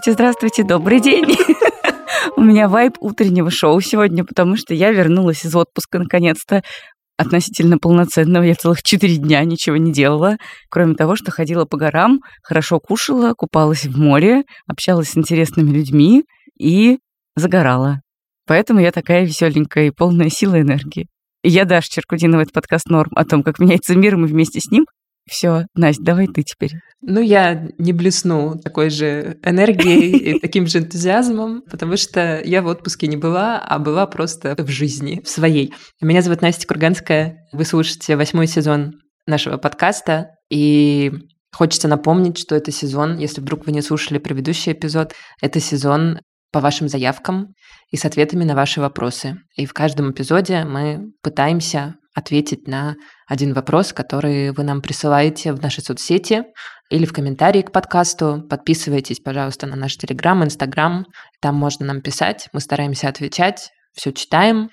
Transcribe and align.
Здравствуйте, 0.00 0.12
здравствуйте, 0.14 0.62
добрый 0.64 1.00
день. 1.00 1.36
У 2.36 2.40
меня 2.40 2.70
вайб 2.70 2.94
утреннего 3.00 3.50
шоу 3.50 3.82
сегодня, 3.82 4.24
потому 4.24 4.56
что 4.56 4.72
я 4.72 4.92
вернулась 4.92 5.44
из 5.44 5.54
отпуска 5.54 5.98
наконец-то 5.98 6.62
относительно 7.18 7.76
полноценного. 7.76 8.44
Я 8.44 8.54
целых 8.54 8.82
четыре 8.82 9.16
дня 9.16 9.44
ничего 9.44 9.76
не 9.76 9.92
делала, 9.92 10.38
кроме 10.70 10.94
того, 10.94 11.16
что 11.16 11.30
ходила 11.30 11.66
по 11.66 11.76
горам, 11.76 12.20
хорошо 12.42 12.80
кушала, 12.80 13.34
купалась 13.34 13.84
в 13.84 13.98
море, 13.98 14.44
общалась 14.66 15.10
с 15.10 15.18
интересными 15.18 15.70
людьми 15.70 16.24
и 16.58 16.98
загорала. 17.36 18.00
Поэтому 18.46 18.80
я 18.80 18.92
такая 18.92 19.26
веселенькая 19.26 19.88
и 19.88 19.90
полная 19.90 20.30
силы 20.30 20.60
и 20.60 20.62
энергии. 20.62 21.08
И 21.42 21.50
я 21.50 21.66
Даша 21.66 21.90
Черкудинова, 21.90 22.40
это 22.40 22.52
подкаст 22.54 22.88
«Норм» 22.88 23.10
о 23.16 23.26
том, 23.26 23.42
как 23.42 23.58
меняется 23.58 23.94
мир, 23.94 24.16
мы 24.16 24.28
вместе 24.28 24.60
с 24.60 24.70
ним. 24.70 24.86
Все, 25.30 25.66
Настя, 25.74 26.02
давай 26.02 26.26
ты 26.26 26.42
теперь. 26.42 26.72
Ну, 27.02 27.20
я 27.20 27.68
не 27.78 27.92
блесну 27.92 28.58
такой 28.58 28.90
же 28.90 29.38
энергией 29.44 30.10
и 30.10 30.40
таким 30.40 30.66
же 30.66 30.78
энтузиазмом, 30.78 31.62
потому 31.70 31.96
что 31.96 32.42
я 32.44 32.62
в 32.62 32.66
отпуске 32.66 33.06
не 33.06 33.16
была, 33.16 33.58
а 33.58 33.78
была 33.78 34.06
просто 34.06 34.56
в 34.58 34.68
жизни, 34.68 35.22
в 35.24 35.28
своей. 35.28 35.72
Меня 36.00 36.22
зовут 36.22 36.42
Настя 36.42 36.66
Курганская. 36.66 37.46
Вы 37.52 37.64
слушаете 37.64 38.16
восьмой 38.16 38.48
сезон 38.48 38.94
нашего 39.26 39.56
подкаста, 39.56 40.30
и 40.50 41.12
Хочется 41.52 41.88
напомнить, 41.88 42.38
что 42.38 42.54
это 42.54 42.70
сезон, 42.70 43.18
если 43.18 43.40
вдруг 43.40 43.66
вы 43.66 43.72
не 43.72 43.82
слушали 43.82 44.18
предыдущий 44.18 44.72
эпизод, 44.72 45.14
это 45.42 45.58
сезон 45.58 46.20
по 46.52 46.60
вашим 46.60 46.88
заявкам 46.88 47.54
и 47.90 47.96
с 47.96 48.04
ответами 48.04 48.44
на 48.44 48.54
ваши 48.54 48.80
вопросы. 48.80 49.38
И 49.56 49.66
в 49.66 49.72
каждом 49.72 50.12
эпизоде 50.12 50.64
мы 50.64 51.10
пытаемся 51.22 51.96
ответить 52.14 52.66
на 52.66 52.96
один 53.26 53.54
вопрос, 53.54 53.92
который 53.92 54.52
вы 54.52 54.62
нам 54.64 54.82
присылаете 54.82 55.52
в 55.52 55.62
наши 55.62 55.80
соцсети 55.80 56.44
или 56.90 57.04
в 57.04 57.12
комментарии 57.12 57.62
к 57.62 57.72
подкасту. 57.72 58.42
Подписывайтесь, 58.48 59.20
пожалуйста, 59.20 59.66
на 59.66 59.76
наш 59.76 59.96
Телеграм, 59.96 60.42
Инстаграм. 60.42 61.06
Там 61.40 61.54
можно 61.54 61.86
нам 61.86 62.00
писать. 62.00 62.48
Мы 62.52 62.60
стараемся 62.60 63.08
отвечать, 63.08 63.70
все 63.92 64.12
читаем. 64.12 64.70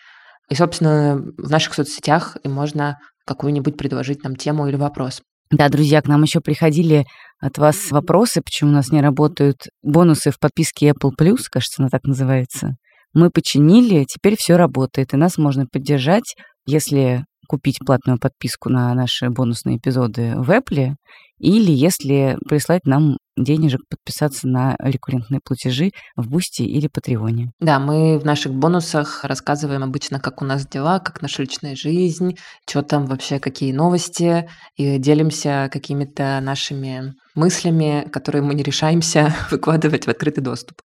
И, 0.49 0.55
собственно, 0.55 1.17
в 1.37 1.49
наших 1.49 1.73
соцсетях 1.73 2.37
и 2.43 2.47
можно 2.47 2.97
какую-нибудь 3.25 3.77
предложить 3.77 4.23
нам 4.23 4.35
тему 4.35 4.67
или 4.67 4.77
вопрос. 4.77 5.21
Да, 5.49 5.69
друзья, 5.69 6.01
к 6.01 6.07
нам 6.07 6.23
еще 6.23 6.41
приходили 6.41 7.05
от 7.39 7.57
вас 7.57 7.91
вопросы, 7.91 8.41
почему 8.41 8.71
у 8.71 8.73
нас 8.73 8.91
не 8.91 9.01
работают 9.01 9.67
бонусы 9.81 10.31
в 10.31 10.39
подписке 10.39 10.89
Apple 10.89 11.11
Plus, 11.17 11.43
кажется, 11.49 11.81
она 11.81 11.89
так 11.89 12.03
называется. 12.03 12.75
Мы 13.13 13.29
починили, 13.29 14.03
теперь 14.03 14.35
все 14.37 14.57
работает, 14.57 15.13
и 15.13 15.17
нас 15.17 15.37
можно 15.37 15.65
поддержать, 15.65 16.35
если 16.67 17.25
купить 17.47 17.79
платную 17.79 18.19
подписку 18.19 18.69
на 18.69 18.93
наши 18.93 19.29
бонусные 19.29 19.77
эпизоды 19.77 20.33
в 20.35 20.51
Apple, 20.51 20.95
или 21.39 21.71
если 21.71 22.37
прислать 22.47 22.85
нам 22.85 23.17
денежек 23.37 23.81
подписаться 23.89 24.47
на 24.47 24.75
рекуррентные 24.79 25.39
платежи 25.43 25.91
в 26.15 26.27
Boosty 26.27 26.63
или 26.63 26.87
Патреоне. 26.87 27.51
Да, 27.59 27.79
мы 27.79 28.17
в 28.17 28.25
наших 28.25 28.53
бонусах 28.53 29.23
рассказываем 29.23 29.83
обычно, 29.83 30.19
как 30.19 30.41
у 30.41 30.45
нас 30.45 30.67
дела, 30.67 30.99
как 30.99 31.21
наша 31.21 31.43
личная 31.43 31.75
жизнь, 31.75 32.37
что 32.67 32.81
там 32.81 33.05
вообще, 33.05 33.39
какие 33.39 33.71
новости, 33.71 34.49
и 34.75 34.97
делимся 34.97 35.69
какими-то 35.71 36.39
нашими 36.41 37.13
мыслями, 37.35 38.07
которые 38.11 38.41
мы 38.41 38.55
не 38.55 38.63
решаемся 38.63 39.35
выкладывать 39.51 40.05
в 40.05 40.09
открытый 40.09 40.43
доступ. 40.43 40.81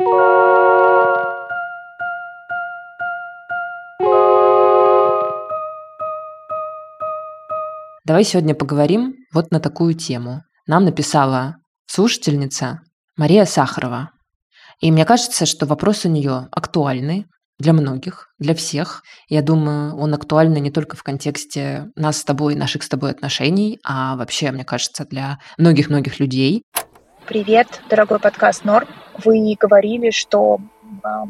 Давай 8.07 8.25
сегодня 8.25 8.55
поговорим 8.55 9.15
вот 9.31 9.51
на 9.51 9.61
такую 9.61 9.93
тему. 9.93 10.41
Нам 10.67 10.87
написала 10.87 11.57
слушательница 11.85 12.81
Мария 13.15 13.45
Сахарова. 13.45 14.13
И 14.81 14.91
мне 14.91 15.05
кажется, 15.05 15.45
что 15.45 15.67
вопрос 15.67 16.07
у 16.07 16.09
нее 16.09 16.49
актуальный 16.51 17.27
для 17.59 17.75
многих, 17.75 18.29
для 18.39 18.55
всех. 18.55 19.03
Я 19.29 19.43
думаю, 19.43 19.97
он 19.97 20.15
актуальный 20.15 20.61
не 20.61 20.71
только 20.71 20.97
в 20.97 21.03
контексте 21.03 21.91
нас 21.95 22.17
с 22.17 22.25
тобой, 22.25 22.55
наших 22.55 22.85
с 22.85 22.89
тобой 22.89 23.11
отношений, 23.11 23.79
а 23.85 24.17
вообще, 24.17 24.51
мне 24.51 24.65
кажется, 24.65 25.05
для 25.05 25.39
многих-многих 25.59 26.21
людей. 26.21 26.63
Привет, 27.27 27.83
дорогой 27.91 28.19
подкаст 28.19 28.65
Норм. 28.65 28.89
Вы 29.23 29.55
говорили, 29.61 30.09
что 30.11 30.59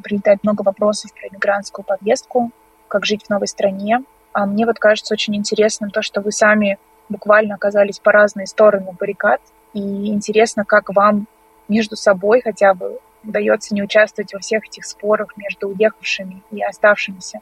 прилетает 0.05 0.45
много 0.45 0.63
вопросов 0.63 1.13
про 1.15 1.27
иммигрантскую 1.27 1.85
повестку, 1.85 2.53
как 2.87 3.05
жить 3.05 3.25
в 3.25 3.29
новой 3.29 3.49
стране. 3.49 4.05
А 4.33 4.47
мне 4.47 4.67
вот 4.67 4.79
кажется 4.79 5.15
очень 5.15 5.37
интересным 5.37 5.91
то, 5.91 6.03
что 6.03 6.21
вы 6.21 6.33
сами 6.33 6.79
буквально 7.09 7.57
оказались 7.57 7.99
по 7.99 8.13
разные 8.13 8.47
стороны 8.47 8.93
баррикад, 8.99 9.41
и 9.73 10.09
интересно, 10.09 10.65
как 10.65 10.95
вам 10.95 11.27
между 11.69 11.97
собой 11.97 12.41
хотя 12.43 12.75
бы 12.75 12.99
удается 13.25 13.75
не 13.75 13.83
участвовать 13.83 14.33
во 14.33 14.41
всех 14.41 14.67
этих 14.67 14.85
спорах 14.85 15.37
между 15.37 15.69
уехавшими 15.69 16.43
и 16.51 16.63
оставшимися. 16.63 17.39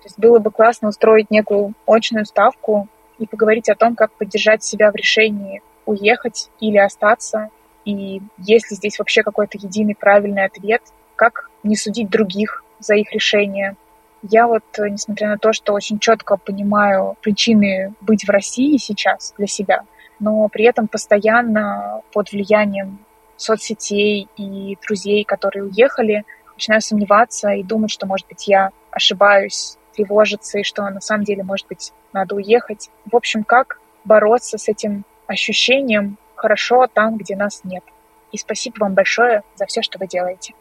То 0.00 0.04
есть 0.04 0.18
было 0.18 0.38
бы 0.38 0.50
классно 0.50 0.88
устроить 0.88 1.30
некую 1.30 1.74
очную 1.86 2.24
ставку 2.24 2.88
и 3.18 3.26
поговорить 3.26 3.68
о 3.68 3.74
том, 3.74 3.94
как 3.94 4.12
поддержать 4.12 4.62
себя 4.62 4.90
в 4.90 4.94
решении 4.94 5.62
уехать 5.86 6.50
или 6.60 6.78
остаться, 6.78 7.50
и 7.84 8.20
есть 8.36 8.70
ли 8.70 8.76
здесь 8.76 8.98
вообще 8.98 9.22
какой-то 9.22 9.58
единый 9.58 9.94
правильный 9.94 10.44
ответ, 10.44 10.82
как 11.16 11.50
не 11.62 11.74
судить 11.74 12.10
других 12.10 12.62
за 12.78 12.94
их 12.94 13.12
решение, 13.12 13.76
я 14.22 14.46
вот, 14.46 14.64
э, 14.78 14.88
несмотря 14.88 15.28
на 15.28 15.38
то, 15.38 15.52
что 15.52 15.72
очень 15.72 15.98
четко 15.98 16.36
понимаю 16.36 17.16
причины 17.20 17.94
быть 18.00 18.24
в 18.24 18.30
России 18.30 18.76
сейчас 18.76 19.34
для 19.36 19.46
себя, 19.46 19.82
но 20.18 20.48
при 20.48 20.64
этом 20.64 20.88
постоянно 20.88 22.02
под 22.12 22.32
влиянием 22.32 22.98
соцсетей 23.36 24.28
и 24.36 24.76
друзей, 24.86 25.24
которые 25.24 25.64
уехали, 25.64 26.24
начинаю 26.54 26.80
сомневаться 26.80 27.50
и 27.50 27.62
думать, 27.62 27.90
что, 27.90 28.06
может 28.06 28.26
быть, 28.26 28.48
я 28.48 28.70
ошибаюсь, 28.90 29.76
тревожиться, 29.94 30.58
и 30.58 30.64
что 30.64 30.82
на 30.90 31.00
самом 31.00 31.24
деле, 31.24 31.44
может 31.44 31.66
быть, 31.68 31.92
надо 32.12 32.34
уехать. 32.34 32.90
В 33.04 33.14
общем, 33.14 33.44
как 33.44 33.80
бороться 34.04 34.58
с 34.58 34.68
этим 34.68 35.04
ощущением 35.26 36.16
хорошо 36.34 36.86
там, 36.92 37.16
где 37.16 37.36
нас 37.36 37.62
нет. 37.64 37.84
И 38.32 38.38
спасибо 38.38 38.76
вам 38.80 38.94
большое 38.94 39.42
за 39.54 39.66
все, 39.66 39.82
что 39.82 39.98
вы 39.98 40.06
делаете. 40.06 40.54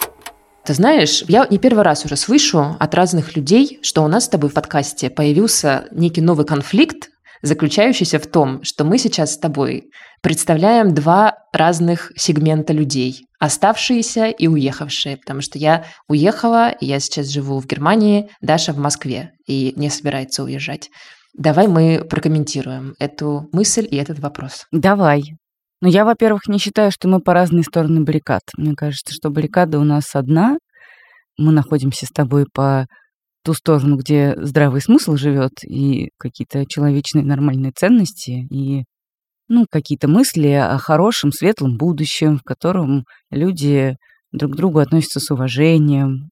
Ты 0.68 0.74
знаешь, 0.74 1.24
я 1.30 1.48
не 1.50 1.60
первый 1.60 1.86
раз 1.86 2.04
уже 2.04 2.18
слышу 2.18 2.76
от 2.78 2.94
разных 2.94 3.38
людей, 3.38 3.80
что 3.82 4.04
у 4.04 4.10
нас 4.10 4.26
с 4.26 4.28
тобой 4.28 4.50
в 4.50 4.54
подкасте 4.54 5.10
появился 5.10 5.86
некий 5.92 6.20
новый 6.20 6.46
конфликт, 6.46 7.08
заключающийся 7.42 8.20
в 8.20 8.28
том, 8.28 8.62
что 8.64 8.84
мы 8.84 8.98
сейчас 8.98 9.36
с 9.36 9.38
тобой 9.38 9.92
представляем 10.22 10.94
два 10.94 11.38
разных 11.54 12.12
сегмента 12.18 12.74
людей. 12.74 13.28
Оставшиеся 13.40 14.26
и 14.26 14.48
уехавшие. 14.48 15.16
Потому 15.16 15.40
что 15.40 15.58
я 15.58 15.86
уехала, 16.10 16.72
и 16.72 16.86
я 16.86 17.00
сейчас 17.00 17.28
живу 17.28 17.62
в 17.62 17.66
Германии, 17.66 18.30
Даша 18.42 18.74
в 18.74 18.78
Москве 18.78 19.32
и 19.46 19.72
не 19.78 19.90
собирается 19.90 20.44
уезжать. 20.44 20.90
Давай 21.34 21.68
мы 21.68 22.04
прокомментируем 22.04 22.94
эту 23.00 23.48
мысль 23.54 23.88
и 23.90 23.96
этот 23.96 24.20
вопрос. 24.20 24.66
Давай. 24.74 25.38
Ну, 25.82 25.90
я, 25.90 26.06
во-первых, 26.06 26.48
не 26.48 26.58
считаю, 26.58 26.92
что 26.92 27.08
мы 27.08 27.20
по 27.20 27.34
разные 27.34 27.64
стороны 27.64 28.04
баррикад. 28.04 28.42
Мне 28.58 28.74
кажется, 28.76 29.14
что 29.14 29.30
баррикада 29.30 29.80
у 29.80 29.84
нас 29.84 30.16
одна. 30.16 30.58
Мы 31.38 31.52
находимся 31.52 32.08
с 32.08 32.10
тобой 32.10 32.46
по 32.52 32.88
ту 33.44 33.54
сторону, 33.54 33.96
где 33.98 34.36
здравый 34.38 34.82
смысл 34.82 35.16
живет, 35.16 35.64
и 35.64 36.10
какие-то 36.18 36.66
человечные 36.68 37.24
нормальные 37.24 37.72
ценности, 37.74 38.48
и 38.52 38.84
ну, 39.48 39.66
какие-то 39.70 40.08
мысли 40.08 40.50
о 40.50 40.78
хорошем, 40.80 41.32
светлом 41.32 41.78
будущем, 41.78 42.40
в 42.40 42.44
котором 42.44 43.06
люди 43.32 43.96
друг 44.32 44.54
к 44.54 44.56
другу 44.56 44.80
относятся 44.80 45.20
с 45.20 45.32
уважением, 45.32 46.30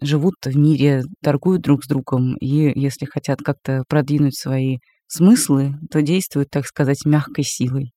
живут 0.00 0.36
в 0.44 0.56
мире, 0.56 1.02
торгуют 1.22 1.62
друг 1.62 1.84
с 1.84 1.88
другом, 1.88 2.36
и 2.36 2.72
если 2.78 3.06
хотят 3.06 3.40
как-то 3.42 3.84
продвинуть 3.88 4.38
свои 4.38 4.78
смыслы, 5.06 5.74
то 5.90 6.00
действуют, 6.00 6.48
так 6.50 6.64
сказать, 6.66 7.04
мягкой 7.04 7.44
силой. 7.44 7.92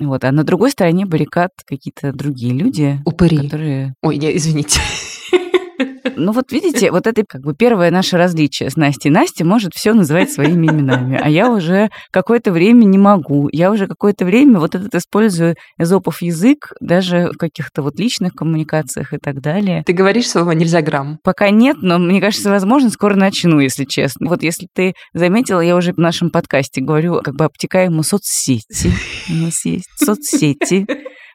Вот, 0.00 0.24
а 0.24 0.32
на 0.32 0.44
другой 0.44 0.70
стороне 0.70 1.06
баррикад 1.06 1.52
какие-то 1.64 2.12
другие 2.12 2.52
люди, 2.52 3.00
Упыри. 3.04 3.38
которые... 3.38 3.94
Ой, 4.02 4.16
не, 4.16 4.36
извините. 4.36 4.80
Ну 6.16 6.32
вот 6.32 6.52
видите, 6.52 6.90
вот 6.90 7.06
это 7.06 7.24
как 7.26 7.42
бы 7.42 7.54
первое 7.54 7.90
наше 7.90 8.16
различие 8.16 8.70
с 8.70 8.76
Настей. 8.76 9.10
Настя 9.10 9.44
может 9.44 9.72
все 9.74 9.94
называть 9.94 10.30
своими 10.30 10.66
именами, 10.66 11.18
а 11.20 11.28
я 11.28 11.50
уже 11.50 11.90
какое-то 12.10 12.52
время 12.52 12.84
не 12.84 12.98
могу. 12.98 13.48
Я 13.52 13.70
уже 13.70 13.86
какое-то 13.86 14.24
время 14.24 14.58
вот 14.58 14.74
этот 14.74 14.94
использую 14.94 15.56
эзопов 15.78 16.22
язык, 16.22 16.72
даже 16.80 17.30
в 17.32 17.36
каких-то 17.36 17.82
вот 17.82 17.98
личных 17.98 18.34
коммуникациях 18.34 19.12
и 19.12 19.18
так 19.18 19.40
далее. 19.40 19.82
Ты 19.84 19.92
говоришь 19.92 20.28
слово 20.28 20.52
«нельзя 20.52 20.82
грамм». 20.82 21.18
Пока 21.22 21.50
нет, 21.50 21.78
но 21.80 21.98
мне 21.98 22.20
кажется, 22.20 22.50
возможно, 22.50 22.90
скоро 22.90 23.14
начну, 23.14 23.60
если 23.60 23.84
честно. 23.84 24.28
Вот 24.28 24.42
если 24.42 24.68
ты 24.72 24.94
заметила, 25.12 25.60
я 25.60 25.76
уже 25.76 25.92
в 25.92 25.98
нашем 25.98 26.30
подкасте 26.30 26.80
говорю 26.80 27.20
как 27.22 27.34
бы 27.34 27.44
обтекаемо 27.44 28.02
соцсети. 28.02 28.92
У 29.30 29.34
нас 29.34 29.64
есть 29.64 29.88
соцсети. 29.96 30.86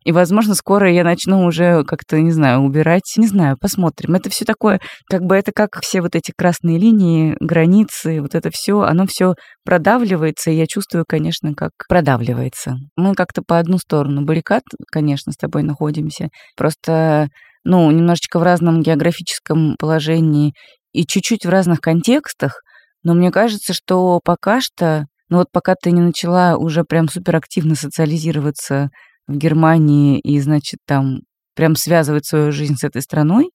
И, 0.06 0.12
возможно, 0.12 0.56
скоро 0.56 0.92
я 0.92 1.04
начну 1.04 1.46
уже 1.46 1.84
как-то, 1.84 2.19
не 2.19 2.31
знаю, 2.31 2.62
убирать. 2.62 3.13
Не 3.18 3.28
знаю, 3.28 3.57
посмотрим. 3.60 4.16
Это 4.16 4.30
все 4.30 4.46
такое, 4.46 4.80
как 5.10 5.22
бы 5.22 5.36
это 5.36 5.51
как 5.51 5.80
все 5.81 6.01
вот 6.01 6.16
эти 6.16 6.31
красные 6.36 6.78
линии, 6.78 7.36
границы, 7.40 8.22
вот 8.22 8.36
это 8.36 8.50
все, 8.51 8.81
оно 8.81 9.06
все 9.07 9.36
продавливается, 9.66 10.51
и 10.51 10.56
я 10.56 10.68
чувствую, 10.68 11.06
конечно, 11.07 11.54
как 11.54 11.72
продавливается. 11.88 12.75
Мы 12.96 13.13
как-то 13.16 13.42
по 13.46 13.60
одну 13.60 13.78
сторону 13.78 14.24
баррикад, 14.24 14.63
конечно, 14.92 15.31
с 15.31 15.38
тобой 15.38 15.63
находимся. 15.63 16.30
Просто 16.56 17.30
ну, 17.63 17.92
немножечко 17.92 18.40
в 18.40 18.44
разном 18.44 18.81
географическом 18.81 19.75
положении 19.78 20.54
и 20.94 21.06
чуть-чуть 21.06 21.45
в 21.45 21.50
разных 21.50 21.81
контекстах, 21.81 22.62
но 23.04 23.13
мне 23.13 23.31
кажется, 23.31 23.74
что 23.74 24.19
пока 24.24 24.62
что, 24.62 25.06
ну 25.30 25.38
вот 25.38 25.48
пока 25.52 25.75
ты 25.75 25.92
не 25.92 26.02
начала 26.02 26.57
уже 26.57 26.84
прям 26.84 27.07
суперактивно 27.07 27.75
социализироваться 27.75 28.90
в 29.30 29.38
Германии 29.38 30.20
и, 30.20 30.40
значит, 30.40 30.80
там 30.86 31.20
прям 31.56 31.76
связывать 31.76 32.26
свою 32.26 32.52
жизнь 32.52 32.76
с 32.76 32.84
этой 32.84 33.02
страной, 33.02 33.52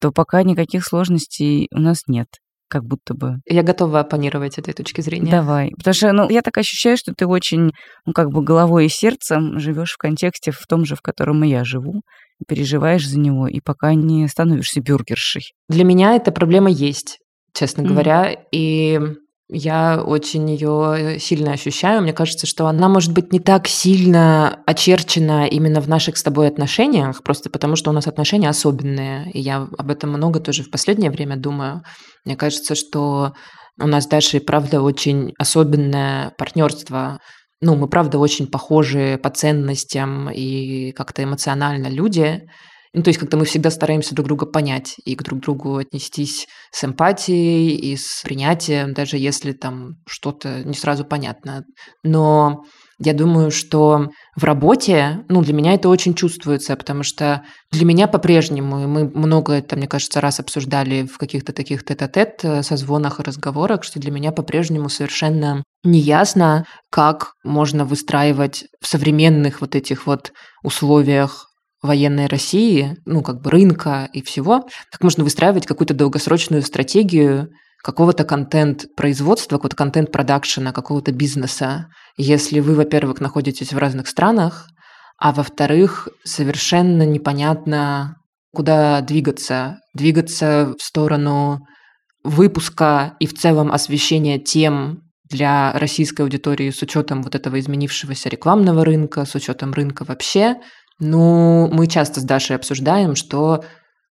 то 0.00 0.12
пока 0.12 0.42
никаких 0.42 0.84
сложностей 0.84 1.68
у 1.72 1.80
нас 1.80 2.02
нет 2.06 2.28
как 2.68 2.84
будто 2.84 3.14
бы. 3.14 3.36
Я 3.48 3.62
готова 3.62 4.00
оппонировать 4.00 4.58
этой 4.58 4.74
точки 4.74 5.00
зрения. 5.00 5.30
Давай. 5.30 5.70
Потому 5.76 5.94
что, 5.94 6.12
ну, 6.12 6.28
я 6.28 6.42
так 6.42 6.58
ощущаю, 6.58 6.96
что 6.96 7.12
ты 7.16 7.26
очень, 7.26 7.70
ну, 8.04 8.12
как 8.12 8.30
бы 8.30 8.42
головой 8.42 8.86
и 8.86 8.88
сердцем 8.88 9.58
живешь 9.60 9.92
в 9.92 9.98
контексте 9.98 10.50
в 10.50 10.66
том 10.68 10.84
же, 10.84 10.96
в 10.96 11.00
котором 11.00 11.44
и 11.44 11.48
я 11.48 11.64
живу, 11.64 12.02
переживаешь 12.48 13.06
за 13.06 13.18
него, 13.18 13.46
и 13.46 13.60
пока 13.60 13.94
не 13.94 14.26
становишься 14.26 14.80
бюргершей. 14.80 15.42
Для 15.68 15.84
меня 15.84 16.16
эта 16.16 16.32
проблема 16.32 16.68
есть, 16.68 17.18
честно 17.54 17.82
mm. 17.82 17.86
говоря, 17.86 18.36
и 18.50 19.00
я 19.48 20.02
очень 20.02 20.50
ее 20.50 21.18
сильно 21.20 21.52
ощущаю. 21.52 22.02
Мне 22.02 22.12
кажется, 22.12 22.46
что 22.46 22.66
она 22.66 22.88
может 22.88 23.12
быть 23.12 23.32
не 23.32 23.38
так 23.38 23.68
сильно 23.68 24.60
очерчена 24.66 25.46
именно 25.46 25.80
в 25.80 25.88
наших 25.88 26.16
с 26.16 26.22
тобой 26.22 26.48
отношениях, 26.48 27.22
просто 27.22 27.48
потому 27.48 27.76
что 27.76 27.90
у 27.90 27.92
нас 27.92 28.08
отношения 28.08 28.48
особенные. 28.48 29.30
И 29.30 29.40
я 29.40 29.68
об 29.78 29.90
этом 29.90 30.10
много 30.10 30.40
тоже 30.40 30.64
в 30.64 30.70
последнее 30.70 31.12
время 31.12 31.36
думаю. 31.36 31.82
Мне 32.24 32.36
кажется, 32.36 32.74
что 32.74 33.34
у 33.80 33.86
нас 33.86 34.06
даже, 34.06 34.40
правда, 34.40 34.82
очень 34.82 35.32
особенное 35.38 36.32
партнерство. 36.38 37.20
Ну, 37.60 37.76
мы, 37.76 37.88
правда, 37.88 38.18
очень 38.18 38.48
похожи 38.48 39.18
по 39.22 39.30
ценностям 39.30 40.28
и 40.28 40.90
как-то 40.92 41.22
эмоционально 41.22 41.86
люди. 41.86 42.42
Ну, 42.96 43.02
то 43.02 43.08
есть 43.08 43.20
как-то 43.20 43.36
мы 43.36 43.44
всегда 43.44 43.70
стараемся 43.70 44.14
друг 44.14 44.26
друга 44.26 44.46
понять 44.46 44.94
и 45.04 45.14
к 45.16 45.22
друг 45.22 45.40
другу 45.40 45.76
отнестись 45.76 46.46
с 46.72 46.82
эмпатией 46.82 47.76
и 47.76 47.94
с 47.94 48.22
принятием, 48.24 48.94
даже 48.94 49.18
если 49.18 49.52
там 49.52 49.96
что-то 50.08 50.64
не 50.64 50.72
сразу 50.72 51.04
понятно. 51.04 51.64
Но 52.02 52.64
я 52.98 53.12
думаю, 53.12 53.50
что 53.50 54.06
в 54.34 54.44
работе, 54.44 55.26
ну, 55.28 55.42
для 55.42 55.52
меня 55.52 55.74
это 55.74 55.90
очень 55.90 56.14
чувствуется, 56.14 56.74
потому 56.74 57.02
что 57.02 57.42
для 57.70 57.84
меня 57.84 58.08
по-прежнему, 58.08 58.84
и 58.84 58.86
мы 58.86 59.06
много 59.06 59.52
это, 59.52 59.76
мне 59.76 59.86
кажется, 59.86 60.22
раз 60.22 60.40
обсуждали 60.40 61.02
в 61.02 61.18
каких-то 61.18 61.52
таких 61.52 61.84
тет-а-тет 61.84 62.40
э, 62.44 62.62
созвонах 62.62 63.20
и 63.20 63.22
разговорах, 63.22 63.84
что 63.84 64.00
для 64.00 64.10
меня 64.10 64.32
по-прежнему 64.32 64.88
совершенно 64.88 65.62
неясно, 65.84 66.64
как 66.90 67.34
можно 67.44 67.84
выстраивать 67.84 68.64
в 68.80 68.86
современных 68.86 69.60
вот 69.60 69.74
этих 69.74 70.06
вот 70.06 70.32
условиях 70.62 71.46
военной 71.82 72.26
России, 72.26 72.96
ну, 73.04 73.22
как 73.22 73.40
бы 73.40 73.50
рынка 73.50 74.08
и 74.12 74.22
всего, 74.22 74.66
как 74.90 75.02
можно 75.02 75.24
выстраивать 75.24 75.66
какую-то 75.66 75.94
долгосрочную 75.94 76.62
стратегию 76.62 77.50
какого-то 77.82 78.24
контент-производства, 78.24 79.56
какого-то 79.56 79.76
контент-продакшена, 79.76 80.72
какого-то 80.72 81.12
бизнеса, 81.12 81.86
если 82.16 82.60
вы, 82.60 82.74
во-первых, 82.74 83.20
находитесь 83.20 83.72
в 83.72 83.78
разных 83.78 84.08
странах, 84.08 84.68
а 85.18 85.32
во-вторых, 85.32 86.08
совершенно 86.24 87.04
непонятно, 87.04 88.16
куда 88.52 89.00
двигаться. 89.02 89.78
Двигаться 89.94 90.74
в 90.78 90.82
сторону 90.82 91.60
выпуска 92.24 93.14
и 93.20 93.26
в 93.26 93.34
целом 93.34 93.70
освещения 93.70 94.38
тем 94.38 95.02
для 95.28 95.72
российской 95.72 96.22
аудитории 96.22 96.70
с 96.70 96.82
учетом 96.82 97.22
вот 97.22 97.34
этого 97.34 97.58
изменившегося 97.58 98.28
рекламного 98.28 98.84
рынка, 98.84 99.24
с 99.24 99.34
учетом 99.34 99.72
рынка 99.72 100.04
вообще, 100.04 100.56
ну, 100.98 101.68
мы 101.72 101.86
часто 101.86 102.20
с 102.20 102.24
Дашей 102.24 102.56
обсуждаем, 102.56 103.14
что 103.14 103.64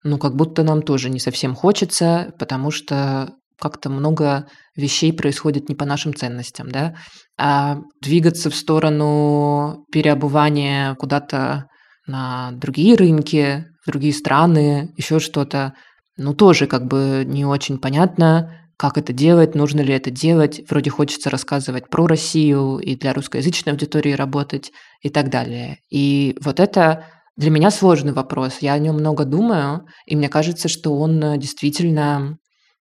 ну, 0.02 0.18
как 0.18 0.36
будто 0.36 0.62
нам 0.62 0.82
тоже 0.82 1.08
не 1.08 1.18
совсем 1.18 1.54
хочется, 1.54 2.34
потому 2.38 2.70
что 2.70 3.30
как-то 3.58 3.88
много 3.88 4.46
вещей 4.76 5.12
происходит 5.12 5.68
не 5.68 5.74
по 5.74 5.84
нашим 5.84 6.14
ценностям, 6.14 6.70
да, 6.70 6.94
а 7.38 7.78
двигаться 8.02 8.50
в 8.50 8.54
сторону 8.54 9.86
переобувания 9.90 10.94
куда-то 10.96 11.66
на 12.06 12.52
другие 12.52 12.96
рынки, 12.96 13.64
в 13.84 13.90
другие 13.90 14.12
страны, 14.12 14.92
еще 14.96 15.20
что-то, 15.20 15.72
ну, 16.16 16.34
тоже 16.34 16.66
как 16.66 16.86
бы 16.86 17.24
не 17.26 17.46
очень 17.46 17.78
понятно, 17.78 18.63
как 18.84 18.98
это 18.98 19.14
делать, 19.14 19.54
нужно 19.54 19.80
ли 19.80 19.94
это 19.94 20.10
делать. 20.10 20.60
Вроде 20.68 20.90
хочется 20.90 21.30
рассказывать 21.30 21.88
про 21.88 22.06
Россию 22.06 22.76
и 22.76 22.96
для 22.96 23.14
русскоязычной 23.14 23.72
аудитории 23.72 24.12
работать 24.12 24.72
и 25.00 25.08
так 25.08 25.30
далее. 25.30 25.78
И 25.90 26.36
вот 26.42 26.60
это 26.60 27.06
для 27.34 27.50
меня 27.50 27.70
сложный 27.70 28.12
вопрос. 28.12 28.58
Я 28.60 28.74
о 28.74 28.78
нем 28.78 28.96
много 28.96 29.24
думаю, 29.24 29.86
и 30.04 30.14
мне 30.14 30.28
кажется, 30.28 30.68
что 30.68 30.98
он 30.98 31.24
э, 31.24 31.38
действительно 31.38 32.36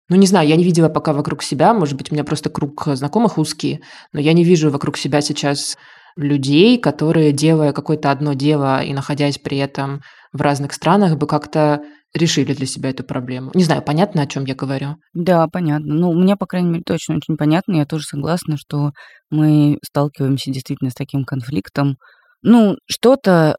ну, 0.08 0.16
не 0.16 0.26
знаю, 0.26 0.48
я 0.48 0.56
не 0.56 0.64
видела 0.64 0.88
пока 0.88 1.12
вокруг 1.12 1.40
себя, 1.44 1.72
может 1.72 1.96
быть, 1.96 2.10
у 2.10 2.14
меня 2.14 2.24
просто 2.24 2.50
круг 2.50 2.82
знакомых 2.84 3.38
узкий, 3.38 3.80
но 4.12 4.18
я 4.18 4.32
не 4.32 4.42
вижу 4.42 4.70
вокруг 4.70 4.98
себя 4.98 5.20
сейчас 5.20 5.76
людей, 6.16 6.78
которые, 6.78 7.30
делая 7.30 7.72
какое-то 7.72 8.10
одно 8.10 8.32
дело 8.32 8.82
и 8.82 8.92
находясь 8.92 9.38
при 9.38 9.58
этом 9.58 10.02
в 10.32 10.40
разных 10.42 10.72
странах, 10.72 11.16
бы 11.16 11.28
как-то 11.28 11.82
решили 12.14 12.52
для 12.54 12.66
себя 12.66 12.90
эту 12.90 13.04
проблему. 13.04 13.50
Не 13.54 13.64
знаю, 13.64 13.82
понятно, 13.82 14.22
о 14.22 14.26
чем 14.26 14.44
я 14.44 14.54
говорю? 14.54 14.96
Да, 15.14 15.46
понятно. 15.48 15.94
Ну, 15.94 16.14
меня, 16.14 16.36
по 16.36 16.46
крайней 16.46 16.70
мере, 16.70 16.82
точно 16.84 17.16
очень 17.16 17.36
понятно. 17.36 17.76
Я 17.76 17.86
тоже 17.86 18.04
согласна, 18.04 18.56
что 18.56 18.92
мы 19.30 19.78
сталкиваемся 19.84 20.50
действительно 20.50 20.90
с 20.90 20.94
таким 20.94 21.24
конфликтом. 21.24 21.96
Ну, 22.42 22.76
что-то 22.86 23.56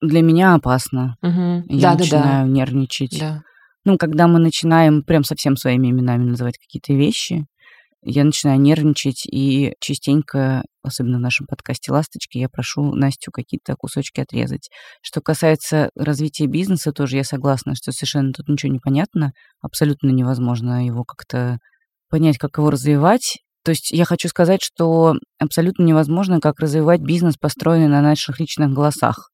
для 0.00 0.22
меня 0.22 0.54
опасно. 0.54 1.16
Угу. 1.22 1.64
Я 1.68 1.92
да, 1.92 1.98
начинаю 1.98 2.24
да, 2.24 2.42
да. 2.42 2.44
нервничать. 2.44 3.18
Да. 3.20 3.42
Ну, 3.84 3.96
когда 3.98 4.26
мы 4.26 4.38
начинаем 4.38 5.02
прям 5.02 5.24
совсем 5.24 5.56
своими 5.56 5.90
именами 5.90 6.24
называть 6.24 6.58
какие-то 6.58 6.92
вещи, 6.94 7.46
я 8.04 8.24
начинаю 8.24 8.60
нервничать, 8.60 9.26
и 9.26 9.74
частенько, 9.80 10.62
особенно 10.82 11.18
в 11.18 11.20
нашем 11.20 11.46
подкасте 11.46 11.92
«Ласточки», 11.92 12.38
я 12.38 12.48
прошу 12.48 12.94
Настю 12.94 13.30
какие-то 13.30 13.74
кусочки 13.76 14.20
отрезать. 14.20 14.70
Что 15.02 15.20
касается 15.20 15.90
развития 15.96 16.46
бизнеса, 16.46 16.92
тоже 16.92 17.16
я 17.16 17.24
согласна, 17.24 17.74
что 17.74 17.92
совершенно 17.92 18.32
тут 18.32 18.48
ничего 18.48 18.72
не 18.72 18.80
понятно, 18.80 19.32
абсолютно 19.60 20.10
невозможно 20.10 20.84
его 20.84 21.04
как-то 21.04 21.58
понять, 22.10 22.38
как 22.38 22.58
его 22.58 22.70
развивать. 22.70 23.38
То 23.64 23.70
есть 23.70 23.92
я 23.92 24.04
хочу 24.04 24.28
сказать, 24.28 24.60
что 24.62 25.14
абсолютно 25.38 25.84
невозможно, 25.84 26.40
как 26.40 26.58
развивать 26.58 27.00
бизнес, 27.00 27.36
построенный 27.36 27.88
на 27.88 28.02
наших 28.02 28.40
личных 28.40 28.70
голосах. 28.70 29.30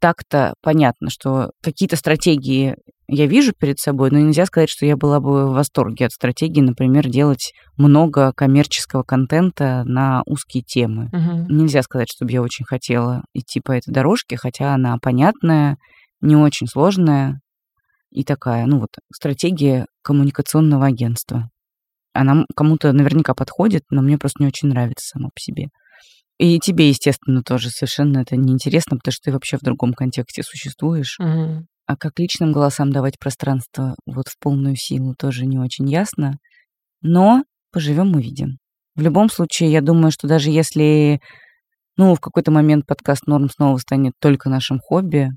Так-то 0.00 0.54
понятно, 0.62 1.10
что 1.10 1.50
какие-то 1.62 1.96
стратегии 1.96 2.76
я 3.06 3.26
вижу 3.26 3.52
перед 3.52 3.78
собой, 3.78 4.10
но 4.10 4.18
нельзя 4.18 4.46
сказать, 4.46 4.70
что 4.70 4.86
я 4.86 4.96
была 4.96 5.20
бы 5.20 5.46
в 5.46 5.52
восторге 5.52 6.06
от 6.06 6.12
стратегии, 6.12 6.60
например, 6.60 7.08
делать 7.08 7.52
много 7.76 8.32
коммерческого 8.32 9.02
контента 9.02 9.82
на 9.84 10.22
узкие 10.26 10.62
темы. 10.62 11.10
Угу. 11.12 11.52
Нельзя 11.52 11.82
сказать, 11.82 12.08
чтобы 12.10 12.32
я 12.32 12.42
очень 12.42 12.64
хотела 12.64 13.22
идти 13.34 13.60
по 13.60 13.72
этой 13.72 13.92
дорожке, 13.92 14.36
хотя 14.36 14.74
она 14.74 14.96
понятная, 14.98 15.76
не 16.20 16.36
очень 16.36 16.66
сложная 16.66 17.40
и 18.10 18.24
такая, 18.24 18.64
ну 18.66 18.78
вот, 18.78 18.90
стратегия 19.12 19.86
коммуникационного 20.02 20.86
агентства. 20.86 21.50
Она 22.12 22.44
кому-то 22.56 22.92
наверняка 22.92 23.34
подходит, 23.34 23.82
но 23.90 24.00
мне 24.00 24.16
просто 24.16 24.42
не 24.42 24.46
очень 24.46 24.68
нравится 24.68 25.08
сама 25.08 25.28
по 25.34 25.40
себе. 25.40 25.66
И 26.38 26.58
тебе, 26.58 26.88
естественно, 26.88 27.42
тоже 27.42 27.70
совершенно 27.70 28.18
это 28.18 28.36
неинтересно, 28.36 28.96
потому 28.96 29.12
что 29.12 29.24
ты 29.24 29.32
вообще 29.32 29.56
в 29.56 29.62
другом 29.62 29.92
контексте 29.92 30.42
существуешь. 30.42 31.18
Угу. 31.18 31.66
А 31.86 31.96
как 31.96 32.18
личным 32.18 32.52
голосам 32.52 32.92
давать 32.92 33.18
пространство 33.18 33.94
вот 34.06 34.28
в 34.28 34.38
полную 34.38 34.76
силу 34.76 35.14
тоже 35.18 35.46
не 35.46 35.58
очень 35.58 35.88
ясно. 35.88 36.38
Но 37.02 37.44
поживем 37.72 38.14
увидим. 38.14 38.58
В 38.94 39.02
любом 39.02 39.28
случае, 39.28 39.72
я 39.72 39.80
думаю, 39.80 40.10
что 40.10 40.28
даже 40.28 40.50
если 40.50 41.20
ну, 41.96 42.14
в 42.14 42.20
какой-то 42.20 42.50
момент 42.50 42.86
подкаст 42.86 43.26
«Норм» 43.26 43.48
снова 43.48 43.78
станет 43.78 44.14
только 44.20 44.50
нашим 44.50 44.80
хобби, 44.80 45.30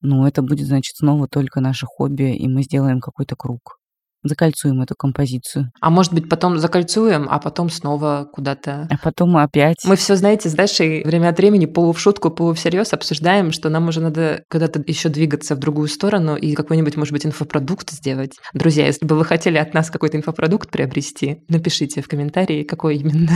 ну, 0.00 0.26
это 0.26 0.42
будет, 0.42 0.66
значит, 0.66 0.96
снова 0.96 1.28
только 1.28 1.60
наше 1.60 1.86
хобби, 1.86 2.36
и 2.36 2.46
мы 2.48 2.62
сделаем 2.62 3.00
какой-то 3.00 3.36
круг 3.36 3.77
закольцуем 4.22 4.80
эту 4.80 4.94
композицию. 4.96 5.70
А 5.80 5.90
может 5.90 6.12
быть, 6.12 6.28
потом 6.28 6.58
закольцуем, 6.58 7.26
а 7.30 7.38
потом 7.38 7.70
снова 7.70 8.28
куда-то... 8.32 8.88
А 8.90 8.96
потом 9.02 9.36
опять... 9.36 9.78
Мы 9.84 9.96
все, 9.96 10.16
знаете, 10.16 10.48
с 10.48 10.54
Дашей 10.54 11.04
время 11.04 11.28
от 11.28 11.38
времени 11.38 11.66
полу 11.66 11.92
в 11.92 12.00
шутку, 12.00 12.30
полу 12.30 12.54
всерьез 12.54 12.92
обсуждаем, 12.92 13.52
что 13.52 13.68
нам 13.68 13.88
уже 13.88 14.00
надо 14.00 14.42
куда-то 14.50 14.82
еще 14.86 15.08
двигаться 15.08 15.54
в 15.54 15.58
другую 15.58 15.88
сторону 15.88 16.36
и 16.36 16.54
какой-нибудь, 16.54 16.96
может 16.96 17.12
быть, 17.12 17.26
инфопродукт 17.26 17.90
сделать. 17.90 18.32
Друзья, 18.54 18.86
если 18.86 19.06
бы 19.06 19.16
вы 19.16 19.24
хотели 19.24 19.58
от 19.58 19.74
нас 19.74 19.90
какой-то 19.90 20.16
инфопродукт 20.16 20.70
приобрести, 20.70 21.42
напишите 21.48 22.02
в 22.02 22.08
комментарии, 22.08 22.64
какой 22.64 22.96
именно. 22.96 23.30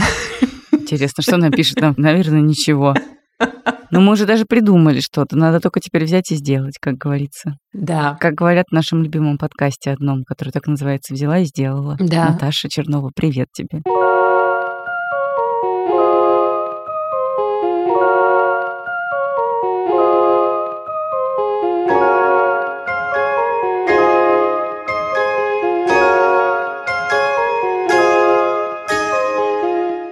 Интересно, 0.71 1.23
что 1.23 1.37
напишет 1.37 1.79
нам? 1.79 1.93
Наверное, 1.97 2.41
ничего. 2.41 2.93
Но 3.91 4.01
мы 4.01 4.13
уже 4.13 4.25
даже 4.25 4.45
придумали 4.45 5.01
что-то. 5.01 5.37
Надо 5.37 5.59
только 5.59 5.79
теперь 5.79 6.05
взять 6.05 6.31
и 6.31 6.35
сделать, 6.35 6.77
как 6.81 6.95
говорится. 6.95 7.57
Да. 7.73 8.17
Как 8.19 8.33
говорят 8.33 8.65
в 8.71 8.73
нашем 8.73 9.03
любимом 9.03 9.37
подкасте 9.37 9.91
одном, 9.91 10.23
который 10.23 10.49
так 10.49 10.65
называется 10.65 11.13
«Взяла 11.13 11.39
и 11.39 11.45
сделала». 11.45 11.95
Да. 11.99 12.29
Наташа 12.29 12.69
Чернова, 12.69 13.11
привет 13.15 13.49
тебе. 13.53 13.83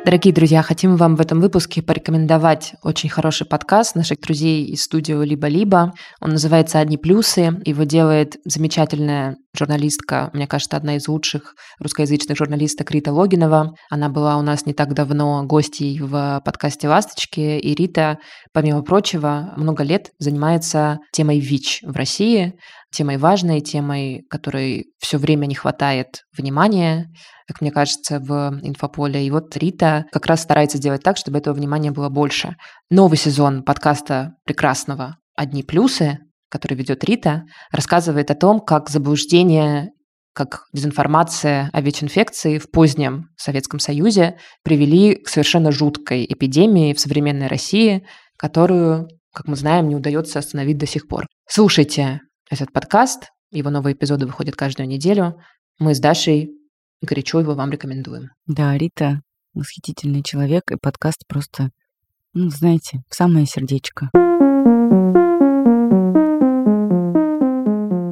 Дорогие 0.04 0.34
друзья, 0.34 0.64
хотим 0.64 0.96
вам 0.96 1.16
в 1.16 1.22
этом 1.22 1.40
выпуске 1.40 1.84
порекомендовать 1.84 2.74
очень 2.82 3.08
хороший 3.08 3.46
подкаст 3.46 3.96
наших 3.96 4.20
друзей 4.20 4.66
из 4.66 4.82
студио 4.82 5.22
«Либо-либо». 5.22 5.94
Он 6.20 6.32
называется 6.32 6.80
«Одни 6.80 6.98
плюсы». 6.98 7.62
Его 7.66 7.84
делает 7.84 8.38
замечательная 8.44 9.38
журналистка, 9.54 10.30
мне 10.34 10.48
кажется, 10.48 10.78
одна 10.78 10.96
из 10.96 11.08
лучших 11.08 11.56
русскоязычных 11.80 12.38
журналисток 12.38 12.92
Рита 12.92 13.12
Логинова. 13.12 13.76
Она 13.90 14.10
была 14.10 14.38
у 14.38 14.42
нас 14.42 14.66
не 14.66 14.74
так 14.74 14.94
давно 14.94 15.44
гостьей 15.44 16.00
в 16.00 16.42
подкасте 16.46 16.88
«Ласточки». 16.88 17.60
И 17.60 17.76
Рита, 17.76 18.18
помимо 18.54 18.82
прочего, 18.82 19.54
много 19.58 19.84
лет 19.84 20.12
занимается 20.20 21.00
темой 21.12 21.40
ВИЧ 21.40 21.82
в 21.84 21.96
России, 21.96 22.54
темой 22.92 23.18
важной, 23.18 23.62
темой, 23.62 24.24
которой 24.30 24.86
все 25.00 25.18
время 25.18 25.46
не 25.46 25.56
хватает 25.56 26.24
внимания, 26.38 27.08
как 27.48 27.62
мне 27.62 27.72
кажется, 27.72 28.20
в 28.20 28.60
инфополе. 28.64 29.26
И 29.26 29.32
вот 29.32 29.56
Рита 29.58 30.06
как 30.12 30.26
раз 30.26 30.42
старается 30.42 30.78
сделать 30.78 31.04
так, 31.04 31.18
чтобы 31.18 31.38
этого 31.38 31.54
внимания 31.54 31.92
было 31.92 32.10
больше. 32.10 32.56
Новый 32.90 33.18
сезон 33.18 33.64
подкаста 33.64 34.36
прекрасного 34.46 35.18
«Одни 35.36 35.64
плюсы», 35.64 36.20
который 36.52 36.76
ведет 36.76 37.04
Рита, 37.04 37.46
рассказывает 37.72 38.30
о 38.30 38.36
том, 38.36 38.60
как 38.60 38.90
заблуждение 38.90 39.92
как 40.34 40.66
дезинформация 40.72 41.70
о 41.74 41.82
ВИЧ-инфекции 41.82 42.58
в 42.58 42.72
позднем 42.72 43.30
Советском 43.36 43.80
Союзе 43.80 44.38
привели 44.64 45.16
к 45.16 45.28
совершенно 45.28 45.72
жуткой 45.72 46.26
эпидемии 46.26 46.94
в 46.94 47.00
современной 47.00 47.48
России, 47.48 48.06
которую, 48.38 49.10
как 49.34 49.48
мы 49.48 49.56
знаем, 49.56 49.90
не 49.90 49.96
удается 49.96 50.40
остановить 50.40 50.78
до 50.78 50.86
сих 50.86 51.08
пор. 51.08 51.26
Слушайте 51.50 52.22
этот 52.50 52.72
подкаст. 52.72 53.30
Его 53.52 53.70
новые 53.70 53.94
эпизоды 53.94 54.26
выходят 54.26 54.56
каждую 54.56 54.88
неделю. 54.88 55.36
Мы 55.80 55.96
с 55.96 56.00
Дашей 56.00 56.52
горячо 57.02 57.42
его 57.42 57.54
вам 57.54 57.72
рекомендуем. 57.72 58.30
Да, 58.46 58.78
Рита 58.78 59.20
восхитительный 59.54 60.24
человек, 60.24 60.72
и 60.72 60.78
подкаст 60.78 61.26
просто, 61.28 61.72
ну, 62.34 62.50
знаете, 62.50 63.02
в 63.10 63.16
самое 63.16 63.46
сердечко. 63.46 64.10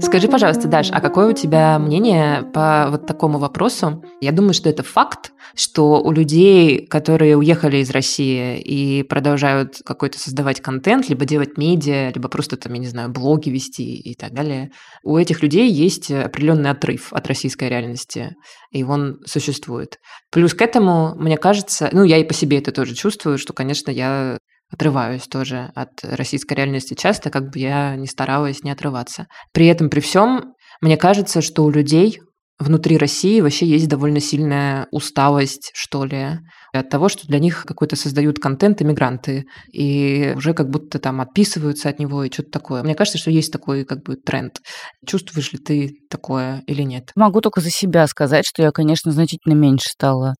Скажи, 0.09 0.27
пожалуйста, 0.27 0.67
Даш, 0.67 0.89
а 0.91 1.01
какое 1.01 1.29
у 1.29 1.33
тебя 1.33 1.77
мнение 1.77 2.41
по 2.41 2.87
вот 2.89 3.05
такому 3.05 3.37
вопросу? 3.37 4.03
Я 4.21 4.31
думаю, 4.31 4.55
что 4.55 4.67
это 4.67 4.81
факт, 4.81 5.33
что 5.53 6.01
у 6.01 6.11
людей, 6.11 6.87
которые 6.87 7.37
уехали 7.37 7.77
из 7.77 7.91
России 7.91 8.59
и 8.59 9.03
продолжают 9.03 9.75
какой-то 9.85 10.17
создавать 10.17 10.61
контент, 10.61 11.09
либо 11.09 11.25
делать 11.25 11.59
медиа, 11.59 12.11
либо 12.11 12.27
просто 12.27 12.57
там, 12.57 12.73
я 12.73 12.79
не 12.79 12.87
знаю, 12.87 13.09
блоги 13.09 13.51
вести 13.51 13.97
и 13.97 14.15
так 14.15 14.33
далее, 14.33 14.71
у 15.03 15.15
этих 15.15 15.43
людей 15.43 15.71
есть 15.71 16.09
определенный 16.09 16.71
отрыв 16.71 17.13
от 17.13 17.27
российской 17.27 17.69
реальности, 17.69 18.31
и 18.71 18.83
он 18.83 19.19
существует. 19.27 19.97
Плюс 20.31 20.55
к 20.55 20.61
этому, 20.63 21.13
мне 21.17 21.37
кажется, 21.37 21.87
ну, 21.91 22.03
я 22.03 22.17
и 22.17 22.23
по 22.23 22.33
себе 22.33 22.57
это 22.57 22.71
тоже 22.71 22.95
чувствую, 22.95 23.37
что, 23.37 23.53
конечно, 23.53 23.91
я 23.91 24.39
отрываюсь 24.71 25.23
тоже 25.23 25.71
от 25.75 25.89
российской 26.03 26.53
реальности 26.53 26.93
часто, 26.93 27.29
как 27.29 27.51
бы 27.51 27.59
я 27.59 27.95
не 27.95 28.07
старалась 28.07 28.63
не 28.63 28.71
отрываться. 28.71 29.27
При 29.51 29.67
этом, 29.67 29.89
при 29.89 29.99
всем, 29.99 30.53
мне 30.81 30.97
кажется, 30.97 31.41
что 31.41 31.63
у 31.63 31.69
людей 31.69 32.19
внутри 32.59 32.97
России 32.97 33.39
вообще 33.39 33.65
есть 33.65 33.87
довольно 33.87 34.19
сильная 34.19 34.87
усталость, 34.91 35.71
что 35.73 36.03
ли, 36.03 36.39
от 36.73 36.89
того, 36.89 37.07
что 37.09 37.25
для 37.25 37.39
них 37.39 37.63
какой-то 37.65 37.95
создают 37.95 38.39
контент 38.39 38.81
иммигранты, 38.81 39.45
и 39.71 40.33
уже 40.35 40.53
как 40.53 40.69
будто 40.69 40.99
там 40.99 41.21
отписываются 41.21 41.89
от 41.89 41.99
него 41.99 42.23
и 42.23 42.31
что-то 42.31 42.51
такое. 42.51 42.83
Мне 42.83 42.95
кажется, 42.95 43.17
что 43.17 43.31
есть 43.31 43.51
такой 43.51 43.85
как 43.85 44.03
бы 44.03 44.17
тренд. 44.17 44.59
Чувствуешь 45.07 45.53
ли 45.53 45.59
ты 45.59 45.91
такое 46.09 46.61
или 46.67 46.83
нет? 46.83 47.11
Могу 47.15 47.41
только 47.41 47.61
за 47.61 47.69
себя 47.69 48.05
сказать, 48.07 48.45
что 48.45 48.61
я, 48.61 48.71
конечно, 48.71 49.11
значительно 49.11 49.53
меньше 49.53 49.89
стала 49.89 50.35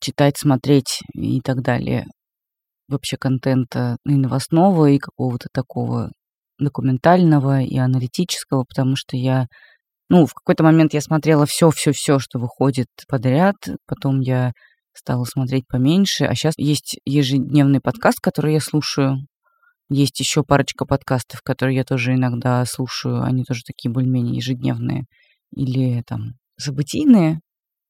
читать, 0.00 0.38
смотреть 0.38 1.00
и 1.14 1.40
так 1.40 1.62
далее 1.62 2.06
вообще 2.88 3.16
контента 3.16 3.96
и 4.06 4.14
новостного, 4.14 4.86
и 4.86 4.98
какого-то 4.98 5.48
такого 5.52 6.10
документального 6.58 7.60
и 7.62 7.76
аналитического, 7.76 8.64
потому 8.64 8.96
что 8.96 9.16
я, 9.16 9.46
ну, 10.08 10.26
в 10.26 10.34
какой-то 10.34 10.62
момент 10.62 10.94
я 10.94 11.00
смотрела 11.00 11.46
все, 11.46 11.70
все, 11.70 11.92
все, 11.92 12.18
что 12.18 12.38
выходит 12.38 12.88
подряд, 13.08 13.56
потом 13.86 14.20
я 14.20 14.52
стала 14.92 15.24
смотреть 15.24 15.66
поменьше, 15.66 16.24
а 16.24 16.34
сейчас 16.34 16.54
есть 16.56 16.98
ежедневный 17.04 17.80
подкаст, 17.80 18.20
который 18.20 18.54
я 18.54 18.60
слушаю, 18.60 19.26
есть 19.90 20.18
еще 20.20 20.44
парочка 20.44 20.86
подкастов, 20.86 21.42
которые 21.42 21.76
я 21.76 21.84
тоже 21.84 22.14
иногда 22.14 22.64
слушаю, 22.64 23.22
они 23.22 23.44
тоже 23.44 23.62
такие 23.66 23.90
более-менее 23.90 24.36
ежедневные 24.36 25.04
или 25.54 26.02
там 26.06 26.34
событийные, 26.58 27.40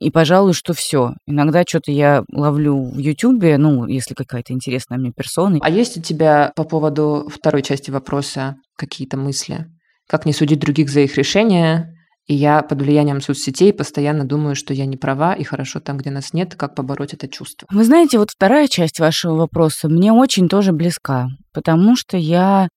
и, 0.04 0.10
пожалуй, 0.10 0.52
что 0.52 0.74
все. 0.74 1.14
Иногда 1.26 1.64
что-то 1.66 1.90
я 1.90 2.24
ловлю 2.30 2.90
в 2.90 2.98
Ютубе, 2.98 3.56
ну, 3.56 3.86
если 3.86 4.14
какая-то 4.14 4.52
интересная 4.52 4.98
мне 4.98 5.12
персона. 5.12 5.58
А 5.62 5.70
есть 5.70 5.96
у 5.96 6.02
тебя 6.02 6.52
по 6.54 6.64
поводу 6.64 7.28
второй 7.32 7.62
части 7.62 7.90
вопроса 7.90 8.56
какие-то 8.76 9.16
мысли? 9.16 9.66
Как 10.06 10.26
не 10.26 10.34
судить 10.34 10.60
других 10.60 10.90
за 10.90 11.00
их 11.00 11.16
решения? 11.16 11.90
И 12.26 12.34
я 12.34 12.62
под 12.62 12.82
влиянием 12.82 13.20
соцсетей 13.20 13.72
постоянно 13.72 14.24
думаю, 14.24 14.56
что 14.56 14.72
я 14.72 14.86
не 14.86 14.96
права, 14.96 15.34
и 15.34 15.44
хорошо 15.44 15.80
там, 15.80 15.98
где 15.98 16.10
нас 16.10 16.32
нет, 16.32 16.54
как 16.54 16.74
побороть 16.74 17.12
это 17.14 17.28
чувство. 17.28 17.66
Вы 17.70 17.84
знаете, 17.84 18.18
вот 18.18 18.30
вторая 18.30 18.68
часть 18.68 18.98
вашего 18.98 19.34
вопроса 19.34 19.88
мне 19.88 20.12
очень 20.12 20.48
тоже 20.48 20.72
близка, 20.72 21.28
потому 21.52 21.96
что 21.96 22.16
я 22.16 22.68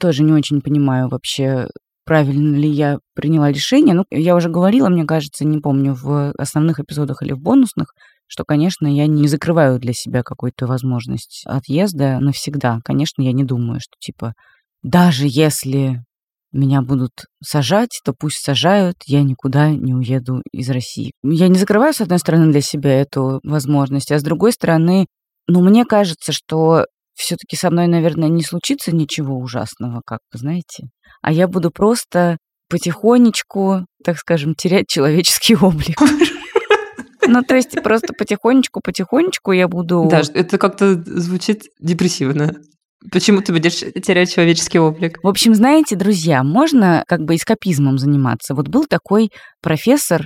тоже 0.00 0.22
не 0.22 0.32
очень 0.32 0.60
понимаю 0.60 1.08
вообще, 1.08 1.68
правильно 2.08 2.56
ли 2.56 2.70
я 2.70 3.00
приняла 3.14 3.52
решение. 3.52 3.94
Ну, 3.94 4.06
я 4.10 4.34
уже 4.34 4.48
говорила, 4.48 4.88
мне 4.88 5.04
кажется, 5.04 5.44
не 5.44 5.58
помню, 5.58 5.92
в 5.92 6.32
основных 6.38 6.80
эпизодах 6.80 7.22
или 7.22 7.32
в 7.32 7.38
бонусных, 7.38 7.92
что, 8.26 8.44
конечно, 8.44 8.86
я 8.86 9.06
не 9.06 9.28
закрываю 9.28 9.78
для 9.78 9.92
себя 9.92 10.22
какую-то 10.22 10.66
возможность 10.66 11.42
отъезда 11.44 12.18
навсегда. 12.18 12.80
Конечно, 12.82 13.20
я 13.20 13.32
не 13.32 13.44
думаю, 13.44 13.80
что, 13.80 13.92
типа, 14.00 14.32
даже 14.82 15.26
если 15.28 16.02
меня 16.50 16.80
будут 16.80 17.12
сажать, 17.44 18.00
то 18.06 18.14
пусть 18.18 18.42
сажают, 18.42 18.96
я 19.04 19.22
никуда 19.22 19.68
не 19.68 19.94
уеду 19.94 20.40
из 20.50 20.70
России. 20.70 21.12
Я 21.22 21.48
не 21.48 21.58
закрываю, 21.58 21.92
с 21.92 22.00
одной 22.00 22.20
стороны, 22.20 22.50
для 22.50 22.62
себя 22.62 23.02
эту 23.02 23.40
возможность, 23.42 24.10
а 24.12 24.18
с 24.18 24.22
другой 24.22 24.52
стороны, 24.52 25.08
ну, 25.46 25.62
мне 25.62 25.84
кажется, 25.84 26.32
что 26.32 26.86
все-таки 27.18 27.56
со 27.56 27.70
мной, 27.70 27.86
наверное, 27.86 28.28
не 28.28 28.42
случится 28.42 28.94
ничего 28.94 29.36
ужасного, 29.36 30.02
как 30.04 30.20
вы 30.32 30.38
знаете 30.38 30.88
а 31.22 31.32
я 31.32 31.48
буду 31.48 31.70
просто 31.70 32.38
потихонечку, 32.68 33.86
так 34.04 34.18
скажем, 34.18 34.54
терять 34.54 34.88
человеческий 34.88 35.56
облик. 35.56 35.98
Ну, 37.30 37.42
то 37.42 37.56
есть 37.56 37.82
просто 37.82 38.14
потихонечку, 38.14 38.80
потихонечку 38.82 39.52
я 39.52 39.68
буду... 39.68 40.08
Да, 40.10 40.22
это 40.32 40.56
как-то 40.56 40.94
звучит 40.94 41.64
депрессивно. 41.78 42.54
Почему 43.12 43.42
ты 43.42 43.52
будешь 43.52 43.80
терять 44.02 44.32
человеческий 44.32 44.78
облик? 44.78 45.18
В 45.22 45.28
общем, 45.28 45.54
знаете, 45.54 45.94
друзья, 45.94 46.42
можно 46.42 47.04
как 47.06 47.20
бы 47.20 47.34
эскапизмом 47.34 47.98
заниматься. 47.98 48.54
Вот 48.54 48.68
был 48.68 48.86
такой 48.86 49.30
профессор, 49.60 50.24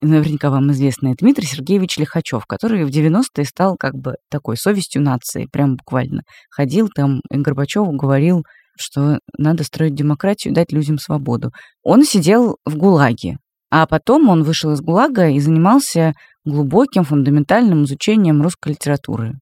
наверняка 0.00 0.50
вам 0.50 0.72
известный, 0.72 1.14
Дмитрий 1.14 1.46
Сергеевич 1.46 1.98
Лихачев, 1.98 2.46
который 2.46 2.84
в 2.84 2.88
90-е 2.88 3.44
стал 3.44 3.76
как 3.76 3.94
бы 3.94 4.14
такой 4.30 4.56
совестью 4.56 5.02
нации, 5.02 5.46
прям 5.50 5.76
буквально. 5.76 6.22
Ходил 6.50 6.88
там, 6.88 7.20
и 7.30 7.36
Горбачеву 7.36 7.92
говорил, 7.92 8.44
что 8.78 9.18
надо 9.36 9.64
строить 9.64 9.94
демократию, 9.94 10.54
дать 10.54 10.72
людям 10.72 10.98
свободу. 10.98 11.52
Он 11.82 12.04
сидел 12.04 12.56
в 12.64 12.76
ГУЛАГе, 12.76 13.36
а 13.70 13.86
потом 13.86 14.28
он 14.28 14.42
вышел 14.42 14.72
из 14.72 14.80
ГУЛАГа 14.80 15.28
и 15.28 15.40
занимался 15.40 16.14
глубоким 16.44 17.04
фундаментальным 17.04 17.84
изучением 17.84 18.42
русской 18.42 18.70
литературы. 18.70 19.34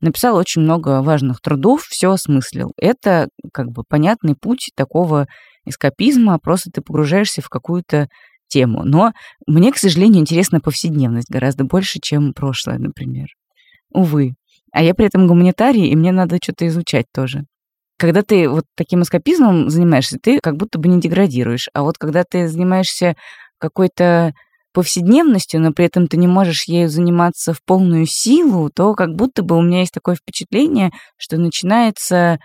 Написал 0.00 0.36
очень 0.36 0.62
много 0.62 1.00
важных 1.00 1.40
трудов, 1.40 1.82
все 1.84 2.10
осмыслил. 2.10 2.72
Это 2.76 3.28
как 3.52 3.68
бы 3.70 3.84
понятный 3.88 4.34
путь 4.34 4.70
такого 4.74 5.26
эскапизма, 5.64 6.38
просто 6.40 6.70
ты 6.72 6.82
погружаешься 6.82 7.40
в 7.40 7.48
какую-то 7.48 8.08
тему. 8.52 8.82
Но 8.84 9.12
мне, 9.46 9.72
к 9.72 9.78
сожалению, 9.78 10.20
интересна 10.20 10.60
повседневность 10.60 11.30
гораздо 11.30 11.64
больше, 11.64 11.98
чем 12.00 12.34
прошлое, 12.34 12.78
например. 12.78 13.28
Увы. 13.90 14.34
А 14.72 14.82
я 14.82 14.94
при 14.94 15.06
этом 15.06 15.26
гуманитарий, 15.26 15.88
и 15.88 15.96
мне 15.96 16.12
надо 16.12 16.38
что-то 16.42 16.66
изучать 16.66 17.06
тоже. 17.14 17.44
Когда 17.98 18.22
ты 18.22 18.48
вот 18.48 18.64
таким 18.74 19.02
эскапизмом 19.02 19.70
занимаешься, 19.70 20.18
ты 20.20 20.40
как 20.40 20.56
будто 20.56 20.78
бы 20.78 20.88
не 20.88 21.00
деградируешь. 21.00 21.68
А 21.72 21.82
вот 21.82 21.98
когда 21.98 22.24
ты 22.24 22.48
занимаешься 22.48 23.14
какой-то 23.58 24.32
повседневностью, 24.72 25.60
но 25.60 25.72
при 25.72 25.84
этом 25.84 26.08
ты 26.08 26.16
не 26.16 26.26
можешь 26.26 26.64
ею 26.64 26.88
заниматься 26.88 27.52
в 27.52 27.62
полную 27.62 28.06
силу, 28.06 28.70
то 28.74 28.94
как 28.94 29.14
будто 29.14 29.42
бы 29.42 29.56
у 29.56 29.62
меня 29.62 29.80
есть 29.80 29.92
такое 29.92 30.14
впечатление, 30.14 30.90
что 31.16 31.36
начинается 31.36 32.38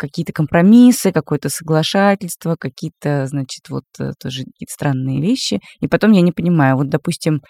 какие-то 0.00 0.32
компромиссы, 0.32 1.12
какое-то 1.12 1.50
соглашательство, 1.50 2.56
какие-то, 2.58 3.26
значит, 3.26 3.68
вот 3.68 3.84
э, 4.00 4.12
тоже 4.20 4.44
какие-то 4.44 4.72
странные 4.72 5.20
вещи. 5.20 5.60
И 5.80 5.88
потом 5.88 6.12
я 6.12 6.22
не 6.22 6.32
понимаю, 6.32 6.76
вот, 6.76 6.88
допустим, 6.88 7.40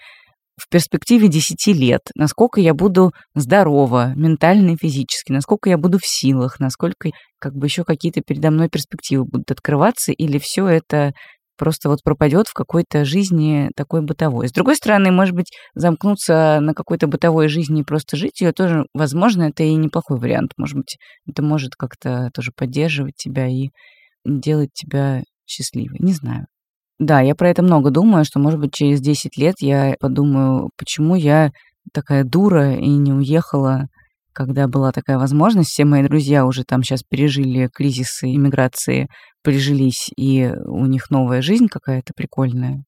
в 0.60 0.68
перспективе 0.68 1.28
10 1.28 1.66
лет, 1.68 2.02
насколько 2.14 2.60
я 2.60 2.74
буду 2.74 3.12
здорова, 3.34 4.12
ментально 4.14 4.72
и 4.72 4.76
физически, 4.76 5.32
насколько 5.32 5.70
я 5.70 5.78
буду 5.78 5.98
в 5.98 6.06
силах, 6.06 6.60
насколько 6.60 7.10
как 7.38 7.54
бы 7.54 7.66
еще 7.66 7.84
какие-то 7.84 8.20
передо 8.20 8.50
мной 8.50 8.68
перспективы 8.68 9.24
будут 9.24 9.50
открываться, 9.52 10.12
или 10.12 10.38
все 10.38 10.66
это 10.66 11.12
просто 11.60 11.90
вот 11.90 12.02
пропадет 12.02 12.48
в 12.48 12.54
какой-то 12.54 13.04
жизни 13.04 13.68
такой 13.76 14.00
бытовой. 14.00 14.48
С 14.48 14.52
другой 14.52 14.76
стороны, 14.76 15.12
может 15.12 15.34
быть, 15.34 15.52
замкнуться 15.74 16.58
на 16.60 16.72
какой-то 16.72 17.06
бытовой 17.06 17.48
жизни 17.48 17.82
и 17.82 17.84
просто 17.84 18.16
жить 18.16 18.40
ее 18.40 18.52
тоже, 18.52 18.86
возможно, 18.94 19.42
это 19.42 19.62
и 19.62 19.74
неплохой 19.74 20.18
вариант. 20.18 20.52
Может 20.56 20.78
быть, 20.78 20.96
это 21.28 21.42
может 21.42 21.74
как-то 21.76 22.30
тоже 22.32 22.50
поддерживать 22.56 23.14
тебя 23.16 23.46
и 23.46 23.68
делать 24.24 24.70
тебя 24.72 25.22
счастливой. 25.46 25.98
Не 26.00 26.14
знаю. 26.14 26.46
Да, 26.98 27.20
я 27.20 27.34
про 27.34 27.50
это 27.50 27.62
много 27.62 27.90
думаю, 27.90 28.24
что, 28.24 28.38
может 28.38 28.58
быть, 28.58 28.72
через 28.72 29.02
10 29.02 29.36
лет 29.36 29.56
я 29.60 29.96
подумаю, 30.00 30.70
почему 30.78 31.14
я 31.14 31.50
такая 31.92 32.24
дура 32.24 32.74
и 32.74 32.88
не 32.88 33.12
уехала 33.12 33.88
когда 34.32 34.68
была 34.68 34.92
такая 34.92 35.18
возможность, 35.18 35.70
все 35.70 35.84
мои 35.84 36.02
друзья 36.02 36.46
уже 36.46 36.64
там 36.64 36.82
сейчас 36.82 37.02
пережили 37.02 37.68
кризисы 37.72 38.34
иммиграции, 38.34 39.08
прижились, 39.42 40.10
и 40.16 40.52
у 40.66 40.86
них 40.86 41.10
новая 41.10 41.42
жизнь 41.42 41.68
какая-то 41.68 42.12
прикольная, 42.14 42.84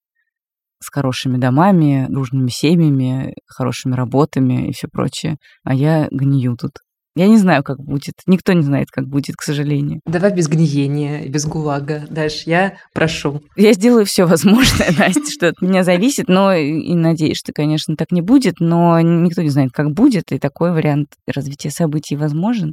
с 0.81 0.91
хорошими 0.91 1.39
домами, 1.39 2.07
дружными 2.09 2.49
семьями, 2.49 3.35
хорошими 3.47 3.95
работами 3.95 4.69
и 4.69 4.73
все 4.73 4.89
прочее. 4.89 5.37
А 5.65 5.75
я 5.75 6.09
гнию 6.11 6.57
тут. 6.57 6.73
Я 7.15 7.29
не 7.29 7.37
знаю, 7.37 7.63
как 7.63 7.79
будет. 7.79 8.15
Никто 8.27 8.53
не 8.53 8.63
знает, 8.63 8.89
как 8.91 9.07
будет, 9.07 9.37
к 9.37 9.43
сожалению. 9.43 10.01
Давай 10.07 10.35
без 10.35 10.49
гниения, 10.49 11.29
без 11.29 11.45
гулага. 11.47 12.05
Дальше 12.09 12.45
я 12.47 12.79
прошу. 12.95 13.43
Я 13.57 13.75
сделаю 13.75 14.07
все 14.07 14.25
возможное, 14.27 14.91
Настя, 14.99 15.31
что 15.31 15.49
от 15.49 15.61
меня 15.61 15.85
зависит, 15.85 16.29
но 16.29 16.55
и 16.55 16.95
надеюсь, 16.95 17.39
что, 17.39 17.53
конечно, 17.53 17.97
так 17.97 18.13
не 18.13 18.23
будет, 18.23 18.61
но 18.61 18.99
никто 19.01 19.43
не 19.43 19.51
знает, 19.51 19.73
как 19.73 19.93
будет, 19.93 20.33
и 20.33 20.39
такой 20.39 20.73
вариант 20.73 21.09
развития 21.27 21.71
событий 21.71 22.17
возможен. 22.17 22.73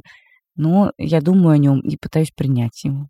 Но 0.56 0.92
я 0.98 1.20
думаю 1.20 1.54
о 1.54 1.58
нем 1.58 1.80
и 1.80 1.96
пытаюсь 1.96 2.30
принять 2.34 2.84
его 2.84 3.08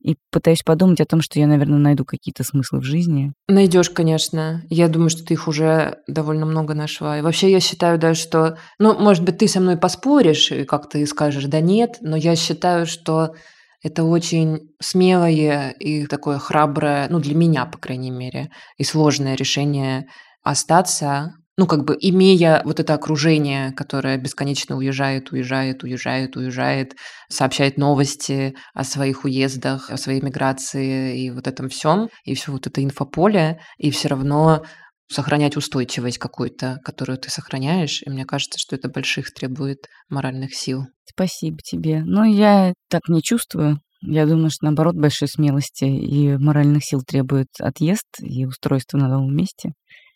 и 0.00 0.16
пытаюсь 0.30 0.62
подумать 0.62 1.00
о 1.00 1.06
том, 1.06 1.20
что 1.20 1.38
я, 1.38 1.46
наверное, 1.46 1.78
найду 1.78 2.04
какие-то 2.04 2.44
смыслы 2.44 2.80
в 2.80 2.84
жизни. 2.84 3.32
Найдешь, 3.48 3.90
конечно. 3.90 4.62
Я 4.70 4.88
думаю, 4.88 5.10
что 5.10 5.24
ты 5.24 5.34
их 5.34 5.48
уже 5.48 5.98
довольно 6.06 6.46
много 6.46 6.74
нашла. 6.74 7.18
И 7.18 7.22
вообще 7.22 7.50
я 7.50 7.60
считаю 7.60 7.98
даже, 7.98 8.20
что... 8.20 8.58
Ну, 8.78 8.98
может 8.98 9.24
быть, 9.24 9.38
ты 9.38 9.48
со 9.48 9.60
мной 9.60 9.76
поспоришь 9.76 10.52
и 10.52 10.64
как 10.64 10.88
ты 10.88 11.06
скажешь, 11.06 11.44
да 11.44 11.60
нет, 11.60 11.98
но 12.00 12.16
я 12.16 12.36
считаю, 12.36 12.86
что 12.86 13.34
это 13.82 14.04
очень 14.04 14.70
смелое 14.80 15.70
и 15.70 16.06
такое 16.06 16.38
храброе, 16.38 17.08
ну, 17.10 17.18
для 17.20 17.34
меня, 17.34 17.64
по 17.66 17.78
крайней 17.78 18.10
мере, 18.10 18.50
и 18.76 18.84
сложное 18.84 19.34
решение 19.34 20.06
остаться 20.42 21.34
ну, 21.58 21.66
как 21.66 21.84
бы 21.84 21.96
имея 22.00 22.62
вот 22.64 22.78
это 22.78 22.94
окружение, 22.94 23.72
которое 23.72 24.16
бесконечно 24.16 24.76
уезжает, 24.76 25.32
уезжает, 25.32 25.82
уезжает, 25.82 26.36
уезжает, 26.36 26.94
сообщает 27.28 27.76
новости 27.76 28.54
о 28.74 28.84
своих 28.84 29.24
уездах, 29.24 29.90
о 29.90 29.96
своей 29.96 30.20
миграции 30.20 31.20
и 31.20 31.30
вот 31.32 31.48
этом 31.48 31.68
всем, 31.68 32.10
и 32.22 32.36
все 32.36 32.52
вот 32.52 32.68
это 32.68 32.82
инфополе, 32.84 33.60
и 33.76 33.90
все 33.90 34.06
равно 34.06 34.62
сохранять 35.10 35.56
устойчивость 35.56 36.18
какую-то, 36.18 36.78
которую 36.84 37.18
ты 37.18 37.28
сохраняешь. 37.28 38.02
И 38.06 38.10
мне 38.10 38.24
кажется, 38.24 38.56
что 38.60 38.76
это 38.76 38.88
больших 38.88 39.34
требует 39.34 39.88
моральных 40.08 40.54
сил. 40.54 40.84
Спасибо 41.06 41.58
тебе. 41.64 42.04
Но 42.04 42.24
я 42.24 42.72
так 42.88 43.08
не 43.08 43.20
чувствую. 43.20 43.80
Я 44.00 44.26
думаю, 44.26 44.50
что 44.50 44.66
наоборот 44.66 44.94
большой 44.94 45.26
смелости 45.26 45.86
и 45.86 46.36
моральных 46.36 46.84
сил 46.84 47.02
требует 47.04 47.48
отъезд 47.58 48.06
и 48.20 48.46
устройство 48.46 48.96
на 48.96 49.08
новом 49.08 49.34
месте. 49.34 49.72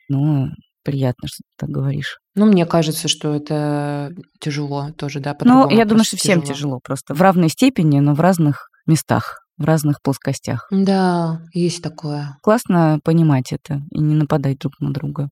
Но 0.09 0.47
приятно, 0.83 1.29
что 1.29 1.39
ты 1.39 1.51
так 1.57 1.71
говоришь. 1.71 2.19
Ну, 2.35 2.47
мне 2.47 2.67
кажется, 2.67 3.09
что 3.09 3.35
это 3.35 4.15
тяжело 4.41 4.91
тоже, 4.97 5.21
да, 5.21 5.37
Ну, 5.41 5.71
я 5.71 5.85
думаю, 5.85 6.05
что 6.05 6.17
всем 6.17 6.41
тяжело. 6.41 6.55
тяжело 6.55 6.81
просто. 6.83 7.15
В 7.15 7.21
равной 7.21 7.49
степени, 7.49 8.01
но 8.01 8.15
в 8.15 8.21
разных 8.21 8.69
местах 8.87 9.43
в 9.59 9.65
разных 9.65 10.03
плоскостях. 10.03 10.67
Да, 10.71 11.43
есть 11.53 11.83
такое. 11.83 12.37
Классно 12.43 12.99
понимать 13.05 13.53
это 13.53 13.83
и 13.91 14.01
не 14.01 14.15
нападать 14.15 14.59
друг 14.59 14.79
на 14.81 14.93
друга. 14.93 15.29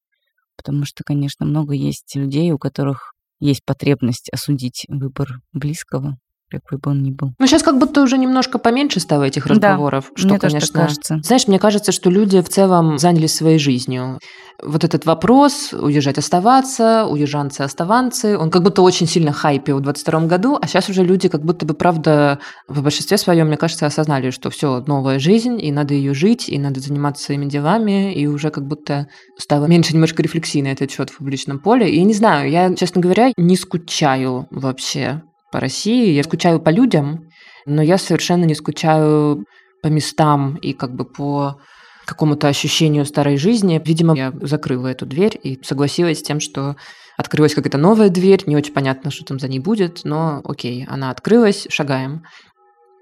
Потому 0.56 0.84
что, 0.84 1.02
конечно, 1.04 1.46
много 1.46 1.74
есть 1.74 2.14
людей, 2.14 2.52
у 2.52 2.58
которых 2.58 3.14
есть 3.40 3.64
потребность 3.64 4.28
осудить 4.30 4.84
выбор 4.88 5.40
близкого 5.52 6.18
какой 6.50 6.78
бы 6.78 6.90
он 6.90 7.02
ни 7.02 7.10
был. 7.10 7.32
Ну, 7.38 7.46
сейчас 7.46 7.62
как 7.62 7.78
будто 7.78 8.02
уже 8.02 8.18
немножко 8.18 8.58
поменьше 8.58 9.00
стало 9.00 9.24
этих 9.24 9.46
разговоров. 9.46 10.10
Да, 10.10 10.16
что, 10.16 10.28
мне 10.28 10.38
конечно, 10.38 10.60
тоже 10.60 10.72
кажется. 10.72 11.20
Знаешь, 11.22 11.48
мне 11.48 11.58
кажется, 11.58 11.92
что 11.92 12.10
люди 12.10 12.40
в 12.40 12.48
целом 12.48 12.98
занялись 12.98 13.34
своей 13.34 13.58
жизнью. 13.58 14.18
Вот 14.62 14.84
этот 14.84 15.06
вопрос, 15.06 15.72
уезжать, 15.72 16.18
оставаться, 16.18 17.06
уезжанцы, 17.06 17.62
оставанцы, 17.62 18.36
он 18.36 18.50
как 18.50 18.62
будто 18.62 18.82
очень 18.82 19.06
сильно 19.06 19.32
хайпил 19.32 19.78
в 19.78 19.82
22 19.82 20.20
году, 20.26 20.58
а 20.60 20.66
сейчас 20.66 20.90
уже 20.90 21.02
люди 21.02 21.28
как 21.28 21.42
будто 21.42 21.64
бы, 21.64 21.72
правда, 21.72 22.40
в 22.68 22.82
большинстве 22.82 23.16
своем, 23.16 23.46
мне 23.46 23.56
кажется, 23.56 23.86
осознали, 23.86 24.30
что 24.30 24.50
все 24.50 24.84
новая 24.86 25.18
жизнь, 25.18 25.58
и 25.64 25.72
надо 25.72 25.94
ее 25.94 26.12
жить, 26.12 26.48
и 26.48 26.58
надо 26.58 26.80
заниматься 26.80 27.24
своими 27.24 27.46
делами, 27.46 28.12
и 28.12 28.26
уже 28.26 28.50
как 28.50 28.66
будто 28.66 29.08
стало 29.38 29.64
меньше 29.64 29.94
немножко 29.94 30.22
рефлексии 30.22 30.60
на 30.60 30.68
этот 30.68 30.90
счет 30.90 31.08
в 31.08 31.18
публичном 31.18 31.58
поле. 31.58 31.90
И 31.90 32.02
не 32.02 32.12
знаю, 32.12 32.50
я, 32.50 32.74
честно 32.74 33.00
говоря, 33.00 33.32
не 33.38 33.56
скучаю 33.56 34.46
вообще 34.50 35.22
по 35.50 35.60
России. 35.60 36.12
Я 36.12 36.22
скучаю 36.22 36.60
по 36.60 36.70
людям, 36.70 37.28
но 37.66 37.82
я 37.82 37.98
совершенно 37.98 38.44
не 38.44 38.54
скучаю 38.54 39.44
по 39.82 39.88
местам 39.88 40.56
и 40.56 40.72
как 40.72 40.94
бы 40.94 41.04
по 41.04 41.56
какому-то 42.04 42.48
ощущению 42.48 43.04
старой 43.04 43.36
жизни. 43.36 43.80
Видимо, 43.84 44.16
я 44.16 44.32
закрыла 44.42 44.88
эту 44.88 45.06
дверь 45.06 45.38
и 45.42 45.58
согласилась 45.62 46.18
с 46.18 46.22
тем, 46.22 46.40
что 46.40 46.76
открылась 47.16 47.54
какая-то 47.54 47.78
новая 47.78 48.08
дверь, 48.08 48.42
не 48.46 48.56
очень 48.56 48.72
понятно, 48.72 49.10
что 49.10 49.24
там 49.24 49.38
за 49.38 49.48
ней 49.48 49.60
будет, 49.60 50.00
но 50.04 50.40
окей, 50.44 50.86
она 50.88 51.10
открылась, 51.10 51.66
шагаем. 51.70 52.24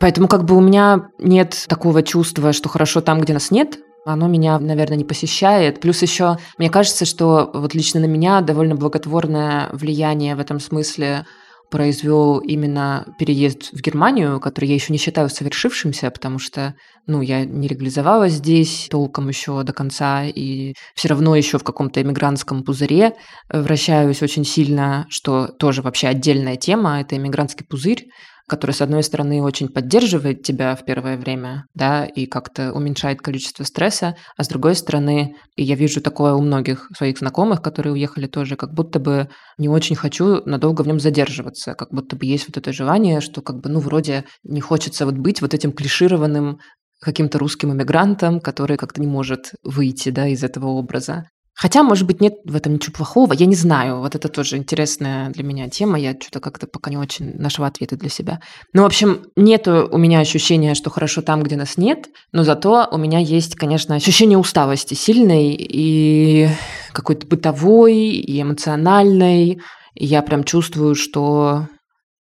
Поэтому 0.00 0.28
как 0.28 0.44
бы 0.44 0.56
у 0.56 0.60
меня 0.60 1.08
нет 1.18 1.64
такого 1.68 2.02
чувства, 2.02 2.52
что 2.52 2.68
хорошо 2.68 3.00
там, 3.00 3.20
где 3.20 3.32
нас 3.32 3.50
нет, 3.50 3.78
оно 4.04 4.28
меня, 4.28 4.58
наверное, 4.58 4.96
не 4.96 5.04
посещает. 5.04 5.80
Плюс 5.80 6.02
еще, 6.02 6.38
мне 6.56 6.70
кажется, 6.70 7.04
что 7.04 7.50
вот 7.52 7.74
лично 7.74 8.00
на 8.00 8.06
меня 8.06 8.40
довольно 8.40 8.74
благотворное 8.74 9.68
влияние 9.72 10.36
в 10.36 10.40
этом 10.40 10.60
смысле 10.60 11.26
произвел 11.70 12.38
именно 12.38 13.06
переезд 13.18 13.72
в 13.72 13.80
Германию, 13.80 14.40
который 14.40 14.66
я 14.66 14.74
еще 14.74 14.92
не 14.92 14.98
считаю 14.98 15.28
совершившимся, 15.28 16.10
потому 16.10 16.38
что, 16.38 16.74
ну, 17.06 17.20
я 17.20 17.44
не 17.44 17.68
легализовалась 17.68 18.34
здесь 18.34 18.88
толком 18.90 19.28
еще 19.28 19.62
до 19.62 19.72
конца, 19.72 20.24
и 20.24 20.74
все 20.94 21.08
равно 21.08 21.36
еще 21.36 21.58
в 21.58 21.64
каком-то 21.64 22.00
эмигрантском 22.00 22.62
пузыре 22.62 23.14
вращаюсь 23.50 24.22
очень 24.22 24.44
сильно, 24.44 25.06
что 25.10 25.48
тоже 25.48 25.82
вообще 25.82 26.08
отдельная 26.08 26.56
тема, 26.56 27.00
это 27.00 27.16
эмигрантский 27.16 27.66
пузырь, 27.66 28.08
который, 28.48 28.72
с 28.72 28.80
одной 28.80 29.02
стороны, 29.02 29.42
очень 29.42 29.68
поддерживает 29.68 30.42
тебя 30.42 30.74
в 30.74 30.84
первое 30.84 31.16
время, 31.16 31.66
да, 31.74 32.06
и 32.06 32.26
как-то 32.26 32.72
уменьшает 32.72 33.20
количество 33.20 33.64
стресса, 33.64 34.16
а 34.36 34.42
с 34.42 34.48
другой 34.48 34.74
стороны, 34.74 35.36
и 35.56 35.62
я 35.62 35.74
вижу 35.74 36.00
такое 36.00 36.32
у 36.32 36.40
многих 36.40 36.88
своих 36.96 37.18
знакомых, 37.18 37.60
которые 37.60 37.92
уехали 37.92 38.26
тоже, 38.26 38.56
как 38.56 38.72
будто 38.72 38.98
бы 38.98 39.28
не 39.58 39.68
очень 39.68 39.96
хочу 39.96 40.42
надолго 40.46 40.82
в 40.82 40.86
нем 40.86 40.98
задерживаться, 40.98 41.74
как 41.74 41.90
будто 41.92 42.16
бы 42.16 42.24
есть 42.24 42.48
вот 42.48 42.56
это 42.56 42.72
желание, 42.72 43.20
что 43.20 43.42
как 43.42 43.60
бы, 43.60 43.68
ну, 43.68 43.80
вроде 43.80 44.24
не 44.42 44.60
хочется 44.60 45.04
вот 45.04 45.16
быть 45.16 45.42
вот 45.42 45.52
этим 45.52 45.72
клишированным 45.72 46.58
каким-то 47.00 47.38
русским 47.38 47.72
иммигрантом, 47.72 48.40
который 48.40 48.76
как-то 48.76 49.00
не 49.00 49.06
может 49.06 49.52
выйти 49.62 50.08
да, 50.08 50.26
из 50.26 50.42
этого 50.42 50.68
образа. 50.68 51.26
Хотя, 51.60 51.82
может 51.82 52.06
быть, 52.06 52.20
нет 52.20 52.34
в 52.44 52.54
этом 52.54 52.74
ничего 52.74 52.92
плохого, 52.94 53.32
я 53.32 53.44
не 53.44 53.56
знаю. 53.56 53.98
Вот 53.98 54.14
это 54.14 54.28
тоже 54.28 54.56
интересная 54.58 55.30
для 55.30 55.42
меня 55.42 55.68
тема. 55.68 55.98
Я 55.98 56.12
что-то 56.12 56.38
как-то 56.38 56.68
пока 56.68 56.88
не 56.88 56.96
очень 56.96 57.36
нашла 57.36 57.66
ответы 57.66 57.96
для 57.96 58.08
себя. 58.08 58.38
Ну, 58.72 58.82
в 58.82 58.86
общем, 58.86 59.24
нет 59.34 59.66
у 59.66 59.98
меня 59.98 60.20
ощущения, 60.20 60.76
что 60.76 60.88
хорошо 60.88 61.20
там, 61.20 61.42
где 61.42 61.56
нас 61.56 61.76
нет, 61.76 62.10
но 62.30 62.44
зато 62.44 62.86
у 62.92 62.96
меня 62.96 63.18
есть, 63.18 63.56
конечно, 63.56 63.96
ощущение 63.96 64.38
усталости 64.38 64.94
сильной 64.94 65.56
и 65.58 66.48
какой-то 66.92 67.26
бытовой, 67.26 67.96
и 67.96 68.40
эмоциональной. 68.40 69.60
И 69.94 70.06
я 70.06 70.22
прям 70.22 70.44
чувствую, 70.44 70.94
что 70.94 71.66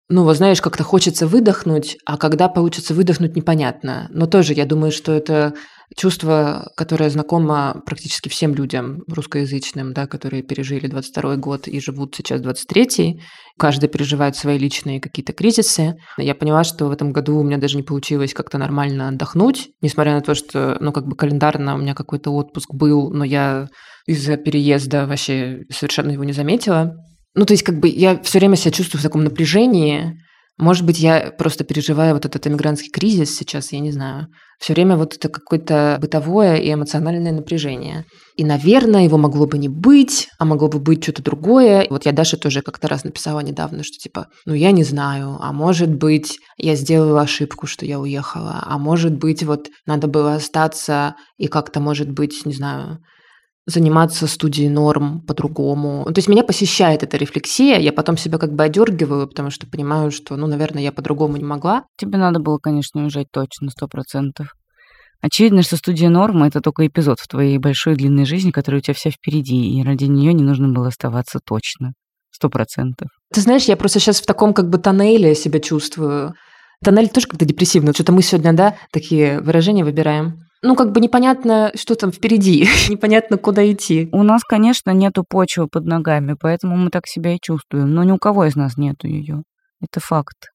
ну, 0.10 0.24
вот 0.24 0.38
знаешь, 0.38 0.62
как-то 0.62 0.84
хочется 0.84 1.28
выдохнуть, 1.28 1.98
а 2.06 2.18
когда 2.18 2.48
получится 2.48 2.94
выдохнуть, 2.94 3.36
непонятно. 3.36 4.08
Но 4.10 4.26
тоже 4.26 4.54
я 4.54 4.66
думаю, 4.66 4.92
что 4.92 5.12
это 5.12 5.54
чувство, 5.96 6.72
которое 6.76 7.10
знакомо 7.10 7.82
практически 7.86 8.30
всем 8.30 8.54
людям 8.54 9.04
русскоязычным, 9.08 9.94
да, 9.94 10.06
которые 10.06 10.44
пережили 10.44 10.88
22 10.88 11.38
год 11.38 11.68
и 11.68 11.80
живут 11.80 12.16
сейчас 12.16 12.42
23-й. 12.42 13.22
Каждый 13.58 13.90
переживает 13.90 14.36
свои 14.36 14.58
личные 14.58 15.00
какие-то 15.00 15.34
кризисы. 15.34 15.96
Я 16.18 16.36
поняла, 16.36 16.64
что 16.64 16.88
в 16.88 16.92
этом 16.92 17.12
году 17.12 17.38
у 17.38 17.44
меня 17.44 17.58
даже 17.58 17.78
не 17.78 17.84
получилось 17.84 18.34
как-то 18.34 18.58
нормально 18.58 19.08
отдохнуть, 19.08 19.70
несмотря 19.82 20.14
на 20.14 20.22
то, 20.22 20.36
что, 20.36 20.78
ну, 20.80 20.92
как 20.92 21.08
бы 21.08 21.16
календарно 21.16 21.76
у 21.76 21.78
меня 21.78 21.96
какой-то 21.96 22.32
отпуск 22.32 22.74
был, 22.74 23.10
но 23.12 23.24
я 23.24 23.70
из-за 24.06 24.38
переезда 24.38 25.08
вообще 25.08 25.64
совершенно 25.72 26.12
его 26.12 26.24
не 26.24 26.34
заметила. 26.34 26.96
Ну, 27.34 27.46
то 27.46 27.54
есть, 27.54 27.64
как 27.64 27.80
бы 27.80 27.88
я 27.88 28.20
все 28.24 28.40
время 28.40 28.56
себя 28.56 28.72
чувствую 28.72 29.00
в 29.00 29.04
таком 29.04 29.24
напряжении, 29.24 30.18
Может 30.58 30.86
быть, 30.86 31.00
я 31.00 31.32
просто 31.38 31.64
переживаю 31.64 32.16
вот 32.16 32.26
этот 32.26 32.48
эмигрантский 32.48 32.90
кризис 32.90 33.36
сейчас, 33.36 33.72
я 33.72 33.80
не 33.80 33.92
знаю. 33.92 34.28
Все 34.60 34.74
время 34.74 34.98
вот 34.98 35.16
это 35.16 35.30
какое-то 35.30 36.00
бытовое 36.02 36.56
и 36.58 36.74
эмоциональное 36.74 37.32
напряжение. 37.32 38.06
И, 38.38 38.44
наверное, 38.44 39.04
его 39.04 39.20
могло 39.20 39.46
бы 39.46 39.60
не 39.60 39.70
быть, 39.70 40.30
а 40.40 40.46
могло 40.46 40.68
бы 40.68 40.80
быть 40.80 41.04
что-то 41.04 41.22
другое. 41.22 41.86
Вот 41.92 42.08
я 42.08 42.12
Даше 42.12 42.38
тоже 42.38 42.64
как-то 42.64 42.88
раз 42.88 43.04
написала 43.04 43.42
недавно, 43.42 43.84
что 43.84 44.00
типа, 44.00 44.30
ну 44.46 44.56
я 44.56 44.72
не 44.72 44.84
знаю, 44.84 45.38
а 45.40 45.54
может 45.54 45.94
быть, 45.94 46.40
я 46.58 46.76
сделала 46.76 47.22
ошибку, 47.22 47.68
что 47.68 47.86
я 47.86 48.00
уехала, 48.00 48.64
а 48.66 48.80
может 48.80 49.16
быть, 49.16 49.44
вот 49.44 49.70
надо 49.86 50.08
было 50.08 50.34
остаться 50.34 51.16
и 51.38 51.46
как-то, 51.46 51.80
может 51.80 52.10
быть, 52.10 52.46
не 52.46 52.54
знаю, 52.54 53.00
заниматься 53.68 54.28
студией 54.28 54.70
норм 54.70 55.22
по-другому. 55.22 56.06
То 56.06 56.14
есть 56.16 56.30
меня 56.30 56.44
посещает 56.44 57.04
эта 57.04 57.18
рефлексия, 57.18 57.78
я 57.78 57.92
потом 57.92 58.18
себя 58.18 58.38
как 58.38 58.54
бы 58.54 58.64
одергиваю, 58.64 59.28
потому 59.28 59.52
что 59.52 59.68
понимаю, 59.68 60.10
что, 60.10 60.38
ну, 60.38 60.48
наверное, 60.48 60.82
я 60.82 60.94
по-другому 60.94 61.36
не 61.36 61.44
могла. 61.44 61.84
Тебе 61.98 62.18
надо 62.18 62.40
было, 62.40 62.58
конечно, 62.60 63.02
уезжать 63.02 63.28
точно, 63.30 63.70
сто 63.70 63.88
процентов. 63.88 64.54
Очевидно, 65.20 65.64
что 65.64 65.76
студия 65.76 66.10
нормы— 66.10 66.48
это 66.48 66.62
только 66.62 66.88
эпизод 66.88 67.20
в 67.20 67.28
твоей 67.28 67.58
большой 67.58 67.96
длинной 67.96 68.26
жизни, 68.26 68.52
которая 68.52 68.80
у 68.80 68.82
тебя 68.82 68.94
вся 68.94 69.12
впереди, 69.12 69.78
и 69.78 69.84
ради 69.84 70.06
нее 70.06 70.32
не 70.32 70.44
нужно 70.44 70.70
было 70.70 70.88
оставаться 70.88 71.40
точно. 71.44 71.92
Сто 72.32 72.50
процентов. 72.50 73.10
Ты 73.34 73.42
знаешь, 73.42 73.64
я 73.64 73.76
просто 73.76 74.00
сейчас 74.00 74.22
в 74.22 74.26
таком 74.26 74.54
как 74.54 74.70
бы 74.70 74.78
тоннеле 74.78 75.36
себя 75.36 75.60
чувствую. 75.60 76.36
Тоннель 76.84 77.10
тоже 77.10 77.28
как-то 77.28 77.46
депрессивно. 77.46 77.94
Что-то 77.94 78.14
мы 78.14 78.22
сегодня, 78.22 78.54
да, 78.54 78.76
такие 78.92 79.42
выражения 79.42 79.84
выбираем 79.84 80.47
ну, 80.62 80.76
как 80.76 80.92
бы 80.92 81.00
непонятно, 81.00 81.72
что 81.76 81.96
там 81.96 82.12
впереди, 82.12 82.68
непонятно, 82.90 83.38
куда 83.38 83.70
идти. 83.72 84.10
У 84.12 84.24
нас, 84.24 84.44
конечно, 84.44 84.92
нету 84.92 85.24
почвы 85.28 85.68
под 85.68 85.86
ногами, 85.86 86.36
поэтому 86.40 86.76
мы 86.78 86.90
так 86.90 87.08
себя 87.08 87.36
и 87.36 87.40
чувствуем. 87.42 87.94
Но 87.94 88.04
ни 88.04 88.12
у 88.12 88.18
кого 88.18 88.46
из 88.46 88.56
нас 88.56 88.78
нету 88.78 89.08
ее. 89.08 89.44
Это 89.82 90.00
факт. 90.00 90.50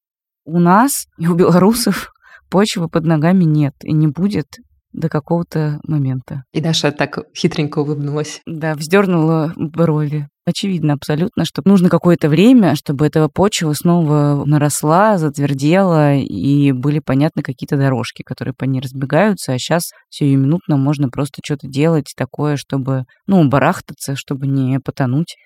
У 0.44 0.58
нас 0.58 1.06
и 1.18 1.28
у 1.28 1.34
белорусов 1.34 2.12
почвы 2.50 2.88
под 2.88 3.04
ногами 3.04 3.44
нет 3.44 3.74
и 3.82 3.92
не 3.92 4.08
будет 4.08 4.46
до 4.92 5.08
какого-то 5.08 5.80
момента. 5.84 6.44
И 6.52 6.60
Даша 6.60 6.92
так 6.92 7.18
хитренько 7.34 7.78
улыбнулась. 7.78 8.40
Да, 8.46 8.74
вздернула 8.74 9.52
брови. 9.56 10.28
Очевидно 10.44 10.94
абсолютно, 10.94 11.44
что 11.44 11.62
нужно 11.64 11.88
какое-то 11.88 12.28
время, 12.28 12.74
чтобы 12.74 13.06
эта 13.06 13.28
почва 13.28 13.74
снова 13.74 14.42
наросла, 14.44 15.16
затвердела, 15.16 16.16
и 16.16 16.72
были 16.72 16.98
понятны 16.98 17.42
какие-то 17.42 17.76
дорожки, 17.76 18.22
которые 18.22 18.52
по 18.52 18.64
ней 18.64 18.80
разбегаются, 18.80 19.52
а 19.52 19.58
сейчас 19.58 19.90
сиюминутно 20.10 20.76
можно 20.76 21.08
просто 21.10 21.40
что-то 21.44 21.68
делать 21.68 22.12
такое, 22.16 22.56
чтобы, 22.56 23.04
ну, 23.28 23.46
барахтаться, 23.48 24.16
чтобы 24.16 24.48
не 24.48 24.80
потонуть 24.80 25.36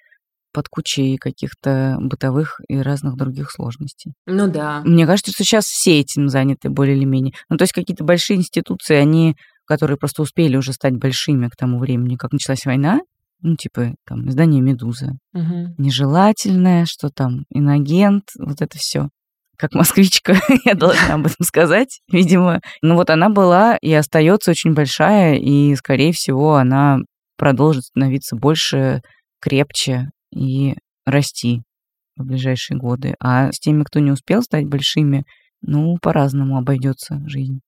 под 0.55 0.69
кучей 0.71 1.19
каких-то 1.19 1.99
бытовых 2.01 2.63
и 2.67 2.79
разных 2.79 3.17
других 3.17 3.51
сложностей. 3.51 4.15
Ну 4.25 4.49
да. 4.51 4.81
Мне 4.87 5.05
кажется, 5.05 5.33
что 5.33 5.45
сейчас 5.45 5.67
все 5.67 6.01
этим 6.01 6.31
заняты 6.31 6.71
более 6.71 6.97
или 6.97 7.05
менее. 7.05 7.35
Ну, 7.51 7.59
то 7.59 7.65
есть 7.65 7.75
какие-то 7.75 8.05
большие 8.05 8.39
институции, 8.39 8.95
они, 8.95 9.37
которые 9.67 9.99
просто 9.99 10.23
успели 10.23 10.57
уже 10.57 10.73
стать 10.73 10.95
большими 10.97 11.49
к 11.49 11.57
тому 11.57 11.79
времени, 11.79 12.17
как 12.17 12.33
началась 12.33 12.65
война, 12.65 13.01
ну, 13.41 13.57
типа, 13.57 13.95
там, 14.07 14.29
издание 14.29 14.61
«Медуза». 14.61 15.13
Угу. 15.35 15.75
Нежелательное, 15.79 16.85
что 16.87 17.11
там, 17.11 17.45
инагент, 17.51 18.31
вот 18.39 18.61
это 18.61 18.79
все. 18.79 19.09
Как 19.57 19.73
москвичка, 19.73 20.35
я 20.65 20.75
должна 20.75 21.15
об 21.15 21.27
этом 21.27 21.45
сказать, 21.45 22.01
видимо. 22.11 22.61
Ну 22.83 22.95
вот 22.95 23.11
она 23.11 23.31
была 23.31 23.77
и 23.77 23.93
остается 23.93 24.51
очень 24.51 24.75
большая, 24.75 25.37
и, 25.37 25.75
скорее 25.77 26.13
всего, 26.13 26.57
она 26.57 26.99
продолжит 27.39 27.85
становиться 27.85 28.37
больше, 28.37 29.01
крепче, 29.41 30.11
и 30.35 30.75
расти 31.05 31.63
в 32.17 32.25
ближайшие 32.25 32.79
годы. 32.79 33.15
А 33.21 33.53
с 33.53 33.59
теми, 33.59 33.85
кто 33.85 34.01
не 34.01 34.11
успел 34.11 34.43
стать 34.43 34.67
большими, 34.67 35.25
ну, 35.63 35.97
по-разному 36.01 36.59
обойдется 36.59 37.21
жизнь. 37.27 37.61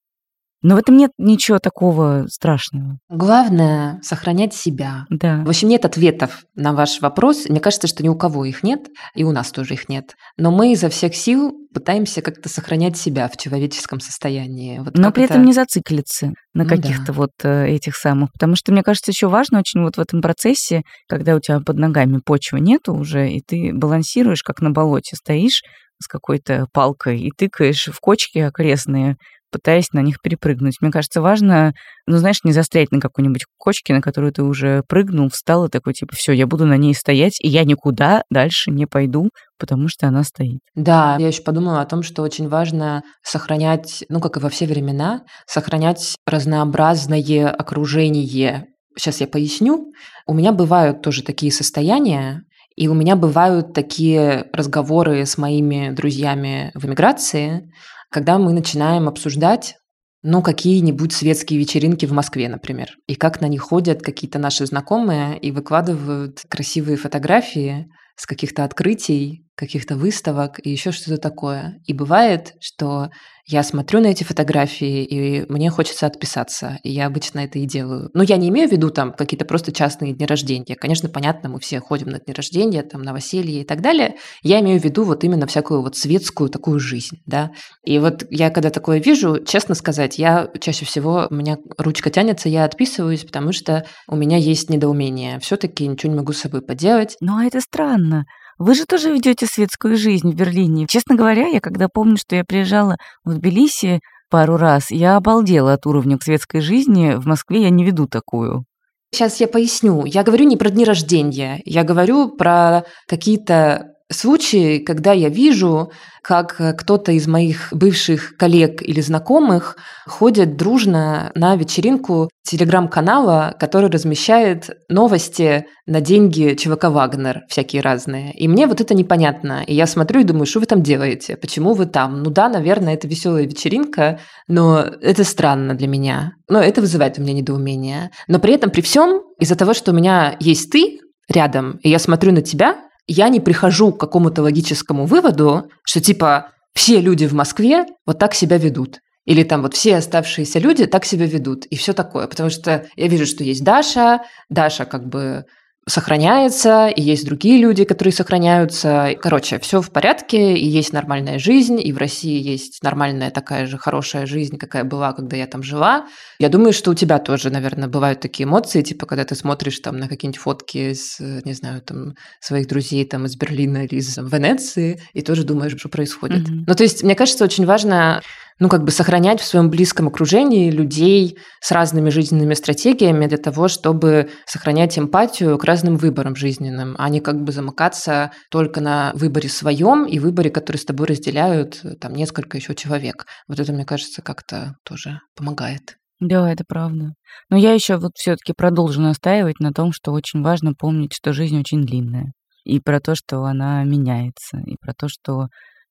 Но 0.61 0.75
в 0.75 0.77
этом 0.77 0.97
нет 0.97 1.11
ничего 1.17 1.59
такого 1.59 2.25
страшного. 2.27 2.99
Главное— 3.09 3.99
сохранять 4.03 4.53
себя. 4.53 5.05
Да. 5.09 5.43
В 5.45 5.49
общем, 5.49 5.69
нет 5.69 5.85
ответов 5.85 6.43
на 6.55 6.73
ваш 6.73 6.99
вопрос. 7.01 7.47
Мне 7.47 7.59
кажется, 7.61 7.87
что 7.87 8.03
ни 8.03 8.09
у 8.09 8.15
кого 8.15 8.43
их 8.45 8.61
нет, 8.61 8.89
и 9.15 9.23
у 9.23 9.31
нас 9.31 9.51
тоже 9.51 9.75
их 9.75 9.87
нет. 9.87 10.15
Но 10.37 10.51
мы 10.51 10.73
изо 10.73 10.89
всех 10.89 11.15
сил 11.15 11.53
пытаемся 11.73 12.21
как-то 12.21 12.49
сохранять 12.49 12.97
себя 12.97 13.29
в 13.29 13.37
человеческом 13.37 13.99
состоянии. 13.99 14.79
Вот 14.79 14.97
Но 14.97 15.11
при 15.11 15.23
это... 15.23 15.35
этом 15.35 15.45
не 15.45 15.53
зациклиться 15.53 16.33
на 16.53 16.63
ну, 16.63 16.69
каких-то 16.69 17.07
да. 17.07 17.13
вот 17.13 17.31
э, 17.43 17.67
этих 17.67 17.95
самых. 17.95 18.31
Потому 18.33 18.55
что, 18.55 18.71
мне 18.71 18.83
кажется, 18.83 19.11
еще 19.11 19.27
важно 19.27 19.59
очень 19.59 19.81
вот 19.81 19.95
в 19.95 19.99
этом 19.99 20.21
процессе, 20.21 20.81
когда 21.07 21.35
у 21.35 21.39
тебя 21.39 21.59
под 21.61 21.77
ногами 21.77 22.19
почвы 22.23 22.59
нету 22.59 22.93
уже, 22.93 23.29
и 23.29 23.41
ты 23.41 23.71
балансируешь, 23.73 24.43
как 24.43 24.61
на 24.61 24.71
болоте 24.71 25.15
стоишь, 25.15 25.61
с 26.01 26.07
какой-то 26.07 26.65
палкой 26.73 27.19
и 27.19 27.31
тыкаешь 27.31 27.87
в 27.87 27.99
кочки 27.99 28.39
окрестные, 28.39 29.17
пытаясь 29.51 29.91
на 29.93 30.01
них 30.01 30.21
перепрыгнуть. 30.21 30.77
Мне 30.81 30.91
кажется, 30.91 31.21
важно, 31.21 31.73
ну, 32.05 32.17
знаешь, 32.17 32.43
не 32.43 32.51
застрять 32.51 32.91
на 32.91 32.99
какой-нибудь 32.99 33.45
кочке, 33.57 33.93
на 33.93 34.01
которую 34.01 34.31
ты 34.31 34.43
уже 34.43 34.83
прыгнул, 34.87 35.29
встал 35.29 35.65
и 35.65 35.69
такой, 35.69 35.93
типа, 35.93 36.15
все, 36.15 36.31
я 36.31 36.47
буду 36.47 36.65
на 36.65 36.77
ней 36.77 36.93
стоять, 36.93 37.39
и 37.41 37.47
я 37.47 37.63
никуда 37.63 38.23
дальше 38.29 38.71
не 38.71 38.85
пойду, 38.85 39.29
потому 39.57 39.87
что 39.87 40.07
она 40.07 40.23
стоит. 40.23 40.59
Да, 40.75 41.17
я 41.19 41.27
еще 41.27 41.41
подумала 41.41 41.81
о 41.81 41.85
том, 41.85 42.03
что 42.03 42.21
очень 42.21 42.47
важно 42.47 43.03
сохранять, 43.23 44.03
ну, 44.09 44.19
как 44.19 44.37
и 44.37 44.39
во 44.39 44.49
все 44.49 44.65
времена, 44.65 45.23
сохранять 45.45 46.15
разнообразное 46.25 47.49
окружение. 47.49 48.65
Сейчас 48.95 49.21
я 49.21 49.27
поясню. 49.27 49.91
У 50.25 50.33
меня 50.33 50.51
бывают 50.51 51.01
тоже 51.01 51.23
такие 51.23 51.51
состояния, 51.51 52.43
и 52.75 52.87
у 52.87 52.93
меня 52.93 53.15
бывают 53.15 53.73
такие 53.73 54.45
разговоры 54.53 55.25
с 55.25 55.37
моими 55.37 55.89
друзьями 55.89 56.71
в 56.73 56.85
эмиграции, 56.85 57.69
когда 58.09 58.37
мы 58.37 58.53
начинаем 58.53 59.07
обсуждать 59.07 59.75
ну, 60.21 60.41
какие-нибудь 60.41 61.13
светские 61.13 61.59
вечеринки 61.59 62.05
в 62.05 62.11
Москве, 62.11 62.49
например, 62.49 62.89
и 63.07 63.15
как 63.15 63.39
на 63.39 63.47
них 63.47 63.61
ходят 63.61 64.01
какие-то 64.01 64.37
наши 64.37 64.65
знакомые 64.65 65.39
и 65.39 65.51
выкладывают 65.51 66.41
красивые 66.49 66.97
фотографии 66.97 67.87
с 68.17 68.25
каких-то 68.25 68.65
открытий, 68.65 69.45
каких-то 69.59 69.97
выставок 69.97 70.65
и 70.65 70.71
еще 70.71 70.91
что-то 70.93 71.17
такое. 71.17 71.81
И 71.85 71.93
бывает, 71.93 72.53
что 72.61 73.09
я 73.45 73.63
смотрю 73.63 73.99
на 73.99 74.07
эти 74.07 74.23
фотографии, 74.23 75.03
и 75.03 75.51
мне 75.51 75.71
хочется 75.71 76.05
отписаться. 76.05 76.77
И 76.83 76.91
я 76.91 77.07
обычно 77.07 77.39
это 77.39 77.57
и 77.57 77.65
делаю. 77.65 78.09
Но 78.13 78.21
я 78.21 78.37
не 78.37 78.49
имею 78.49 78.69
в 78.69 78.71
виду 78.71 78.89
там 78.91 79.11
какие-то 79.11 79.43
просто 79.43 79.71
частные 79.71 80.13
дни 80.13 80.25
рождения. 80.25 80.75
Конечно, 80.75 81.09
понятно, 81.09 81.49
мы 81.49 81.59
все 81.59 81.79
ходим 81.79 82.09
на 82.09 82.19
дни 82.19 82.31
рождения, 82.31 82.83
там, 82.83 83.01
новоселье 83.01 83.61
и 83.61 83.65
так 83.65 83.81
далее. 83.81 84.15
Я 84.43 84.61
имею 84.61 84.79
в 84.79 84.83
виду 84.83 85.03
вот 85.03 85.23
именно 85.23 85.47
всякую 85.47 85.81
вот 85.81 85.97
светскую 85.97 86.51
такую 86.51 86.79
жизнь, 86.79 87.17
да. 87.25 87.51
И 87.83 87.97
вот 87.97 88.23
я 88.29 88.51
когда 88.51 88.69
такое 88.69 88.99
вижу, 88.99 89.43
честно 89.43 89.73
сказать, 89.75 90.19
я 90.19 90.49
чаще 90.61 90.85
всего, 90.85 91.27
у 91.29 91.33
меня 91.33 91.57
ручка 91.79 92.11
тянется, 92.11 92.49
я 92.49 92.65
отписываюсь, 92.65 93.25
потому 93.25 93.51
что 93.51 93.83
у 94.07 94.15
меня 94.15 94.37
есть 94.37 94.69
недоумение. 94.69 95.39
все 95.39 95.57
таки 95.57 95.87
ничего 95.87 96.11
не 96.11 96.19
могу 96.19 96.33
с 96.33 96.37
собой 96.37 96.61
поделать. 96.61 97.17
Ну, 97.19 97.37
а 97.37 97.45
это 97.45 97.59
странно. 97.61 98.25
Вы 98.59 98.75
же 98.75 98.85
тоже 98.85 99.11
ведете 99.11 99.45
светскую 99.45 99.95
жизнь 99.95 100.29
в 100.29 100.35
Берлине. 100.35 100.85
Честно 100.85 101.15
говоря, 101.15 101.47
я 101.47 101.61
когда 101.61 101.87
помню, 101.87 102.17
что 102.17 102.35
я 102.35 102.43
приезжала 102.43 102.97
в 103.23 103.33
Тбилиси 103.33 104.01
пару 104.29 104.57
раз, 104.57 104.91
я 104.91 105.15
обалдела 105.15 105.73
от 105.73 105.87
уровня 105.87 106.17
светской 106.21 106.59
жизни. 106.59 107.15
В 107.15 107.25
Москве 107.25 107.61
я 107.61 107.69
не 107.69 107.85
веду 107.85 108.05
такую. 108.05 108.65
Сейчас 109.11 109.39
я 109.39 109.47
поясню. 109.47 110.03
Я 110.03 110.23
говорю 110.23 110.45
не 110.45 110.57
про 110.57 110.69
дни 110.69 110.83
рождения, 110.83 111.61
я 111.63 111.83
говорю 111.83 112.35
про 112.35 112.83
какие-то 113.07 113.93
случаи, 114.11 114.79
когда 114.79 115.11
я 115.11 115.29
вижу, 115.29 115.91
как 116.21 116.59
э, 116.59 116.73
кто-то 116.73 117.11
из 117.11 117.27
моих 117.27 117.69
бывших 117.71 118.35
коллег 118.37 118.81
или 118.81 119.01
знакомых 119.01 119.77
ходит 120.05 120.57
дружно 120.57 121.31
на 121.35 121.55
вечеринку 121.55 122.29
телеграм-канала, 122.43 123.55
который 123.59 123.89
размещает 123.89 124.69
новости 124.89 125.67
на 125.85 126.01
деньги 126.01 126.55
ЧВК 126.55 126.85
«Вагнер», 126.85 127.43
всякие 127.47 127.81
разные. 127.81 128.33
И 128.33 128.47
мне 128.47 128.65
вот 128.65 128.81
это 128.81 128.95
непонятно. 128.95 129.63
И 129.65 129.75
я 129.75 129.85
смотрю 129.85 130.21
и 130.21 130.23
думаю, 130.23 130.47
что 130.47 130.59
вы 130.59 130.65
там 130.65 130.81
делаете? 130.81 131.37
Почему 131.37 131.73
вы 131.73 131.85
там? 131.85 132.23
Ну 132.23 132.31
да, 132.31 132.49
наверное, 132.49 132.95
это 132.95 133.07
веселая 133.07 133.43
вечеринка, 133.43 134.19
но 134.47 134.79
это 134.79 135.23
странно 135.23 135.75
для 135.75 135.87
меня. 135.87 136.33
Но 136.49 136.59
это 136.59 136.81
вызывает 136.81 137.19
у 137.19 137.21
меня 137.21 137.33
недоумение. 137.33 138.09
Но 138.27 138.39
при 138.39 138.53
этом, 138.53 138.71
при 138.71 138.81
всем, 138.81 139.21
из-за 139.39 139.55
того, 139.55 139.73
что 139.75 139.91
у 139.91 139.95
меня 139.95 140.35
есть 140.39 140.71
ты 140.71 140.99
рядом, 141.27 141.79
и 141.83 141.89
я 141.89 141.99
смотрю 141.99 142.31
на 142.31 142.41
тебя, 142.41 142.77
я 143.11 143.29
не 143.29 143.39
прихожу 143.39 143.91
к 143.91 143.99
какому-то 143.99 144.43
логическому 144.43 145.05
выводу, 145.05 145.69
что 145.83 145.99
типа 145.99 146.51
все 146.73 147.01
люди 147.01 147.25
в 147.25 147.33
Москве 147.33 147.85
вот 148.05 148.19
так 148.19 148.33
себя 148.33 148.57
ведут. 148.57 148.99
Или 149.25 149.43
там 149.43 149.61
вот 149.61 149.75
все 149.75 149.97
оставшиеся 149.97 150.59
люди 150.59 150.85
так 150.85 151.05
себя 151.05 151.25
ведут. 151.25 151.65
И 151.65 151.75
все 151.75 151.93
такое. 151.93 152.27
Потому 152.27 152.49
что 152.49 152.87
я 152.95 153.07
вижу, 153.07 153.25
что 153.25 153.43
есть 153.43 153.63
Даша. 153.63 154.21
Даша 154.49 154.85
как 154.85 155.07
бы 155.07 155.45
сохраняется, 155.87 156.87
и 156.87 157.01
есть 157.01 157.25
другие 157.25 157.57
люди, 157.57 157.83
которые 157.83 158.13
сохраняются. 158.13 159.15
Короче, 159.21 159.59
все 159.59 159.81
в 159.81 159.91
порядке, 159.91 160.55
и 160.55 160.65
есть 160.65 160.93
нормальная 160.93 161.39
жизнь, 161.39 161.79
и 161.83 161.91
в 161.91 161.97
России 161.97 162.39
есть 162.41 162.83
нормальная 162.83 163.31
такая 163.31 163.65
же 163.65 163.77
хорошая 163.77 164.25
жизнь, 164.25 164.57
какая 164.57 164.83
была, 164.83 165.13
когда 165.13 165.35
я 165.35 165.47
там 165.47 165.63
жила. 165.63 166.07
Я 166.39 166.49
думаю, 166.49 166.73
что 166.73 166.91
у 166.91 166.93
тебя 166.93 167.19
тоже, 167.19 167.49
наверное, 167.49 167.87
бывают 167.87 168.19
такие 168.19 168.45
эмоции, 168.45 168.81
типа, 168.81 169.05
когда 169.05 169.25
ты 169.25 169.35
смотришь 169.35 169.79
там 169.79 169.97
на 169.97 170.07
какие-нибудь 170.07 170.39
фотки 170.39 170.93
с, 170.93 171.19
не 171.19 171.53
знаю, 171.53 171.81
там, 171.81 172.13
своих 172.39 172.67
друзей 172.67 173.05
там 173.05 173.25
из 173.25 173.35
Берлина 173.35 173.85
или 173.85 173.95
из 173.95 174.17
Венеции, 174.17 175.01
и 175.13 175.21
тоже 175.21 175.43
думаешь, 175.43 175.75
что 175.77 175.89
происходит. 175.89 176.47
Mm-hmm. 176.47 176.63
Ну, 176.67 176.75
то 176.75 176.83
есть, 176.83 177.03
мне 177.03 177.15
кажется, 177.15 177.43
очень 177.43 177.65
важно 177.65 178.21
ну, 178.59 178.67
как 178.67 178.83
бы 178.83 178.91
сохранять 178.91 179.39
в 179.39 179.45
своем 179.45 179.69
близком 179.69 180.07
окружении 180.07 180.69
людей 180.69 181.37
с 181.61 181.71
разными 181.71 182.09
жизненными 182.09 182.53
стратегиями 182.53 183.25
для 183.25 183.37
того, 183.37 183.67
чтобы 183.67 184.29
сохранять 184.45 184.99
эмпатию 184.99 185.57
к 185.57 185.63
разным 185.63 185.95
выборам 185.95 186.35
жизненным, 186.35 186.95
а 186.97 187.09
не 187.09 187.21
как 187.21 187.41
бы 187.41 187.51
замыкаться 187.51 188.31
только 188.51 188.81
на 188.81 189.11
выборе 189.15 189.49
своем 189.49 190.05
и 190.05 190.19
выборе, 190.19 190.49
который 190.49 190.77
с 190.77 190.85
тобой 190.85 191.07
разделяют 191.07 191.81
там 192.01 192.13
несколько 192.13 192.57
еще 192.57 192.75
человек. 192.75 193.25
Вот 193.47 193.59
это, 193.59 193.71
мне 193.71 193.85
кажется, 193.85 194.21
как-то 194.21 194.75
тоже 194.83 195.21
помогает. 195.35 195.95
Да, 196.19 196.51
это 196.51 196.65
правда. 196.67 197.13
Но 197.49 197.55
я 197.55 197.73
еще 197.73 197.95
вот 197.95 198.11
все-таки 198.15 198.51
продолжу 198.51 199.01
настаивать 199.01 199.59
на 199.61 199.71
том, 199.71 199.93
что 199.93 200.11
очень 200.11 200.41
важно 200.41 200.73
помнить, 200.73 201.13
что 201.13 201.31
жизнь 201.31 201.57
очень 201.57 201.83
длинная. 201.83 202.33
И 202.65 202.81
про 202.81 202.99
то, 202.99 203.15
что 203.15 203.45
она 203.45 203.85
меняется. 203.85 204.59
И 204.65 204.75
про 204.81 204.93
то, 204.93 205.07
что 205.07 205.47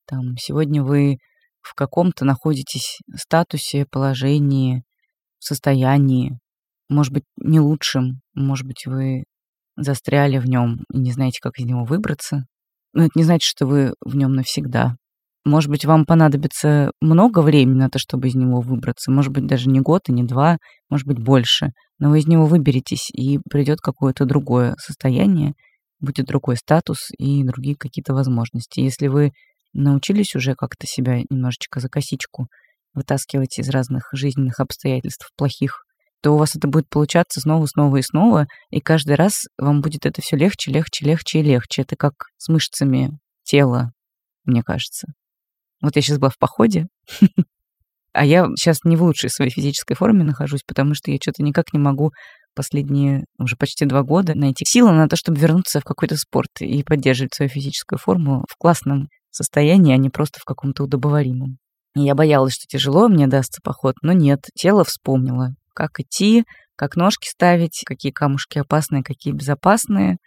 там 0.07 0.37
сегодня 0.39 0.83
вы 0.83 1.17
в 1.69 1.75
каком-то 1.75 2.25
находитесь 2.25 2.99
статусе, 3.15 3.87
положении, 3.91 4.83
состоянии, 5.39 6.39
может 6.89 7.13
быть, 7.13 7.25
не 7.37 7.61
лучшим, 7.61 8.21
может 8.35 8.67
быть, 8.67 8.87
вы 8.87 9.25
застряли 9.77 10.39
в 10.39 10.47
нем 10.47 10.85
и 10.93 10.99
не 10.99 11.13
знаете, 11.13 11.39
как 11.41 11.59
из 11.59 11.67
него 11.67 11.85
выбраться. 11.85 12.47
Но 12.95 13.05
это 13.05 13.13
не 13.15 13.25
значит, 13.25 13.49
что 13.49 13.67
вы 13.67 13.95
в 14.05 14.17
нем 14.17 14.35
навсегда. 14.35 14.97
Может 15.45 15.71
быть, 15.71 15.85
вам 15.85 16.05
понадобится 16.05 16.91
много 17.01 17.41
времени 17.41 17.79
на 17.79 17.91
то, 17.91 17.99
чтобы 17.99 18.29
из 18.29 18.35
него 18.35 18.61
выбраться. 18.61 19.11
Может 19.11 19.33
быть, 19.33 19.47
даже 19.47 19.69
не 19.69 19.81
год 19.81 20.09
и 20.09 20.13
не 20.13 20.25
два, 20.25 20.59
может 20.91 21.07
быть, 21.07 21.19
больше. 21.19 21.73
Но 21.99 22.11
вы 22.11 22.21
из 22.21 22.27
него 22.27 22.47
выберетесь, 22.47 23.11
и 23.11 23.39
придет 23.51 23.81
какое-то 23.81 24.25
другое 24.25 24.75
состояние, 24.79 25.55
будет 26.01 26.27
другой 26.27 26.57
статус 26.57 27.09
и 27.19 27.45
другие 27.45 27.77
какие-то 27.77 28.15
возможности. 28.15 28.81
Если 28.81 29.09
вы 29.09 29.33
научились 29.79 30.35
уже 30.35 30.55
как-то 30.55 30.87
себя 30.87 31.21
немножечко 31.31 31.81
за 31.81 31.89
косичку 31.89 32.49
вытаскивать 32.95 33.59
из 33.59 33.69
разных 33.69 34.09
жизненных 34.13 34.61
обстоятельств 34.61 35.31
плохих, 35.37 35.85
то 36.21 36.33
у 36.33 36.37
вас 36.37 36.57
это 36.57 36.67
будет 36.67 36.89
получаться 36.89 37.41
снова, 37.41 37.67
снова 37.67 37.97
и 37.97 38.03
снова, 38.03 38.47
и 38.71 38.81
каждый 38.81 39.15
раз 39.15 39.45
вам 39.57 39.81
будет 39.81 40.05
это 40.05 40.21
все 40.21 40.37
легче, 40.37 40.73
легче, 40.73 41.05
легче 41.05 41.41
и 41.41 41.43
легче. 41.43 41.83
Это 41.83 41.97
как 41.97 42.15
с 42.37 42.49
мышцами 42.49 43.19
тела, 43.45 43.93
мне 44.45 44.63
кажется. 44.63 45.07
Вот 45.81 45.95
я 45.95 46.03
сейчас 46.03 46.19
была 46.19 46.31
в 46.31 46.39
походе, 46.39 46.89
а 48.13 48.25
я 48.25 48.47
сейчас 48.57 48.81
не 48.83 48.97
в 48.97 49.03
лучшей 49.03 49.31
своей 49.31 49.51
физической 49.51 49.95
форме 49.95 50.25
нахожусь, 50.25 50.63
потому 50.67 50.95
что 50.95 51.13
я 51.13 51.19
что-то 51.23 51.43
никак 51.45 51.73
не 51.73 51.79
могу 51.79 52.11
последние 52.55 53.25
уже 53.39 53.55
почти 53.55 53.85
два 53.85 54.03
года 54.03 54.35
найти 54.35 54.65
силы 54.67 54.91
на 54.91 55.09
то, 55.09 55.15
чтобы 55.15 55.39
вернуться 55.39 55.79
в 55.79 55.85
какой-то 55.85 56.17
спорт 56.17 56.51
и 56.61 56.83
поддерживать 56.83 57.35
свою 57.35 57.49
физическую 57.49 58.01
форму 58.01 58.45
в 58.51 58.57
классном 58.57 59.09
состоянии, 59.39 59.95
а 59.95 59.99
не 59.99 60.11
просто 60.11 60.41
в 60.41 60.45
каком-то 60.45 60.85
удобоваримом. 60.85 61.59
Я 61.95 62.15
боялась, 62.15 62.55
что 62.55 62.67
тяжело 62.69 63.09
мне 63.09 63.27
дастся 63.27 63.61
поход, 63.63 63.97
но 64.03 64.13
нет, 64.13 64.41
тело 64.55 64.85
вспомнило, 64.85 65.55
как 65.75 65.99
идти, 65.99 66.45
как 66.77 66.97
ножки 66.97 67.29
ставить, 67.29 67.83
какие 67.85 68.13
камушки 68.13 68.59
опасные, 68.59 69.03
какие 69.03 69.33
безопасные. 69.33 70.19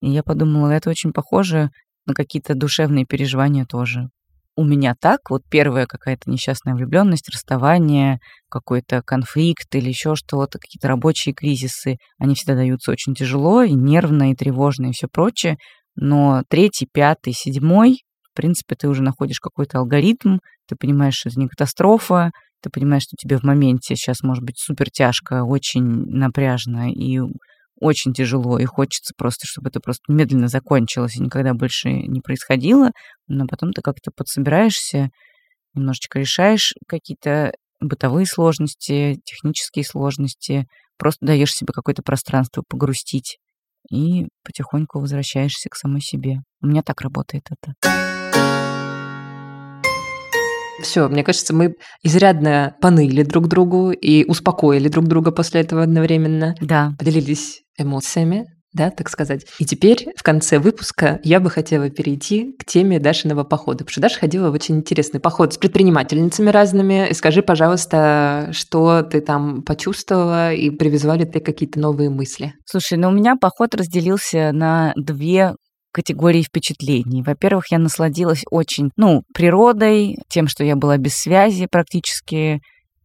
И 0.00 0.10
я 0.10 0.22
подумала, 0.22 0.70
это 0.70 0.90
очень 0.90 1.12
похоже 1.12 1.70
на 2.06 2.14
какие-то 2.14 2.54
душевные 2.54 3.06
переживания 3.06 3.64
тоже. 3.64 4.08
У 4.56 4.64
меня 4.64 4.94
так, 5.00 5.30
вот 5.30 5.42
первая 5.48 5.86
какая-то 5.86 6.28
несчастная 6.28 6.74
влюбленность, 6.74 7.28
расставание, 7.28 8.18
какой-то 8.50 9.00
конфликт 9.02 9.72
или 9.74 9.88
еще 9.88 10.16
что-то, 10.16 10.58
какие-то 10.58 10.88
рабочие 10.88 11.32
кризисы, 11.32 11.96
они 12.18 12.34
всегда 12.34 12.56
даются 12.56 12.90
очень 12.90 13.14
тяжело 13.14 13.62
и 13.62 13.72
нервно, 13.72 14.32
и 14.32 14.34
тревожно, 14.34 14.86
и 14.86 14.92
все 14.92 15.06
прочее. 15.06 15.56
Но 15.94 16.42
третий, 16.48 16.88
пятый, 16.92 17.32
седьмой 17.32 18.02
принципе, 18.40 18.74
ты 18.74 18.88
уже 18.88 19.02
находишь 19.02 19.38
какой-то 19.38 19.78
алгоритм, 19.78 20.38
ты 20.66 20.76
понимаешь, 20.76 21.14
что 21.14 21.28
это 21.28 21.38
не 21.38 21.48
катастрофа, 21.48 22.30
ты 22.62 22.70
понимаешь, 22.70 23.02
что 23.02 23.16
тебе 23.16 23.36
в 23.36 23.42
моменте 23.42 23.94
сейчас 23.96 24.22
может 24.22 24.42
быть 24.42 24.58
супер 24.58 24.90
тяжко, 24.90 25.44
очень 25.44 25.82
напряжно 25.82 26.90
и 26.90 27.20
очень 27.80 28.12
тяжело, 28.12 28.58
и 28.58 28.64
хочется 28.64 29.12
просто, 29.16 29.46
чтобы 29.46 29.68
это 29.68 29.80
просто 29.80 30.02
медленно 30.08 30.48
закончилось 30.48 31.16
и 31.16 31.22
никогда 31.22 31.54
больше 31.54 31.90
не 31.90 32.20
происходило, 32.20 32.90
но 33.28 33.46
потом 33.46 33.72
ты 33.72 33.82
как-то 33.82 34.10
подсобираешься, 34.14 35.10
немножечко 35.74 36.18
решаешь 36.18 36.74
какие-то 36.86 37.52
бытовые 37.80 38.26
сложности, 38.26 39.20
технические 39.24 39.84
сложности, 39.84 40.66
просто 40.98 41.24
даешь 41.26 41.52
себе 41.52 41.72
какое-то 41.74 42.02
пространство 42.02 42.62
погрустить 42.68 43.38
и 43.90 44.28
потихоньку 44.44 45.00
возвращаешься 45.00 45.68
к 45.70 45.76
самой 45.76 46.00
себе. 46.00 46.40
У 46.60 46.66
меня 46.66 46.82
так 46.82 47.00
работает 47.00 47.44
это. 47.50 48.09
Все, 50.82 51.08
мне 51.08 51.24
кажется, 51.24 51.54
мы 51.54 51.74
изрядно 52.02 52.76
поныли 52.80 53.22
друг 53.22 53.48
другу 53.48 53.90
и 53.90 54.24
успокоили 54.24 54.88
друг 54.88 55.06
друга 55.06 55.30
после 55.30 55.60
этого 55.60 55.82
одновременно. 55.82 56.54
Да. 56.60 56.94
Поделились 56.98 57.62
эмоциями, 57.78 58.46
да, 58.72 58.90
так 58.90 59.08
сказать. 59.08 59.46
И 59.58 59.64
теперь 59.64 60.08
в 60.16 60.22
конце 60.22 60.58
выпуска 60.58 61.18
я 61.24 61.40
бы 61.40 61.50
хотела 61.50 61.90
перейти 61.90 62.52
к 62.56 62.64
теме 62.64 63.00
Дашиного 63.00 63.42
похода, 63.42 63.78
потому 63.78 63.90
что 63.90 64.00
Даша 64.00 64.20
ходила 64.20 64.50
в 64.50 64.54
очень 64.54 64.76
интересный 64.76 65.18
поход 65.18 65.54
с 65.54 65.58
предпринимательницами 65.58 66.50
разными. 66.50 67.08
И 67.08 67.14
скажи, 67.14 67.42
пожалуйста, 67.42 68.50
что 68.52 69.02
ты 69.02 69.20
там 69.20 69.62
почувствовала 69.62 70.52
и 70.52 70.70
привезла 70.70 71.16
ли 71.16 71.24
ты 71.24 71.40
какие-то 71.40 71.80
новые 71.80 72.10
мысли? 72.10 72.54
Слушай, 72.64 72.98
ну 72.98 73.08
у 73.08 73.12
меня 73.12 73.34
поход 73.36 73.74
разделился 73.74 74.52
на 74.52 74.92
две 74.96 75.54
категории 75.92 76.42
впечатлений. 76.42 77.22
Во-первых, 77.22 77.70
я 77.70 77.78
насладилась 77.78 78.42
очень, 78.50 78.90
ну, 78.96 79.22
природой, 79.34 80.18
тем, 80.28 80.48
что 80.48 80.64
я 80.64 80.76
была 80.76 80.96
без 80.96 81.14
связи 81.14 81.66
практически 81.70 82.60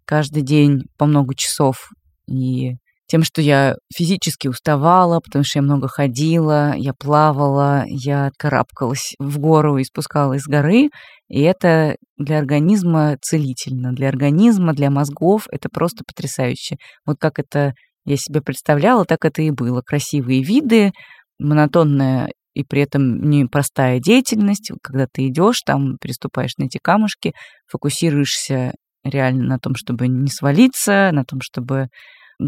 каждый 0.05 0.43
день 0.43 0.83
по 0.97 1.05
много 1.05 1.35
часов, 1.35 1.89
и 2.27 2.75
тем, 3.07 3.23
что 3.23 3.41
я 3.41 3.75
физически 3.95 4.47
уставала, 4.47 5.19
потому 5.19 5.43
что 5.43 5.59
я 5.59 5.63
много 5.63 5.87
ходила, 5.87 6.73
я 6.75 6.93
плавала, 6.93 7.83
я 7.87 8.31
карабкалась 8.37 9.13
в 9.19 9.37
гору 9.37 9.77
и 9.77 9.83
спускалась 9.83 10.41
с 10.41 10.47
горы, 10.47 10.89
и 11.27 11.41
это 11.41 11.97
для 12.17 12.39
организма 12.39 13.17
целительно, 13.21 13.93
для 13.93 14.09
организма, 14.09 14.73
для 14.73 14.89
мозгов 14.89 15.47
это 15.51 15.69
просто 15.69 16.03
потрясающе. 16.05 16.77
Вот 17.05 17.17
как 17.19 17.39
это 17.39 17.73
я 18.05 18.17
себе 18.17 18.41
представляла, 18.41 19.05
так 19.05 19.25
это 19.25 19.41
и 19.41 19.51
было. 19.51 19.81
Красивые 19.81 20.43
виды, 20.43 20.91
монотонная 21.39 22.29
и 22.55 22.63
при 22.63 22.81
этом 22.81 23.29
непростая 23.29 23.99
деятельность, 23.99 24.71
когда 24.81 25.05
ты 25.11 25.27
идешь 25.27 25.59
там, 25.63 25.97
переступаешь 26.01 26.57
на 26.57 26.63
эти 26.63 26.79
камушки, 26.81 27.33
фокусируешься 27.67 28.73
реально 29.03 29.43
на 29.43 29.59
том, 29.59 29.75
чтобы 29.75 30.07
не 30.07 30.29
свалиться, 30.29 31.11
на 31.11 31.25
том, 31.25 31.41
чтобы 31.41 31.89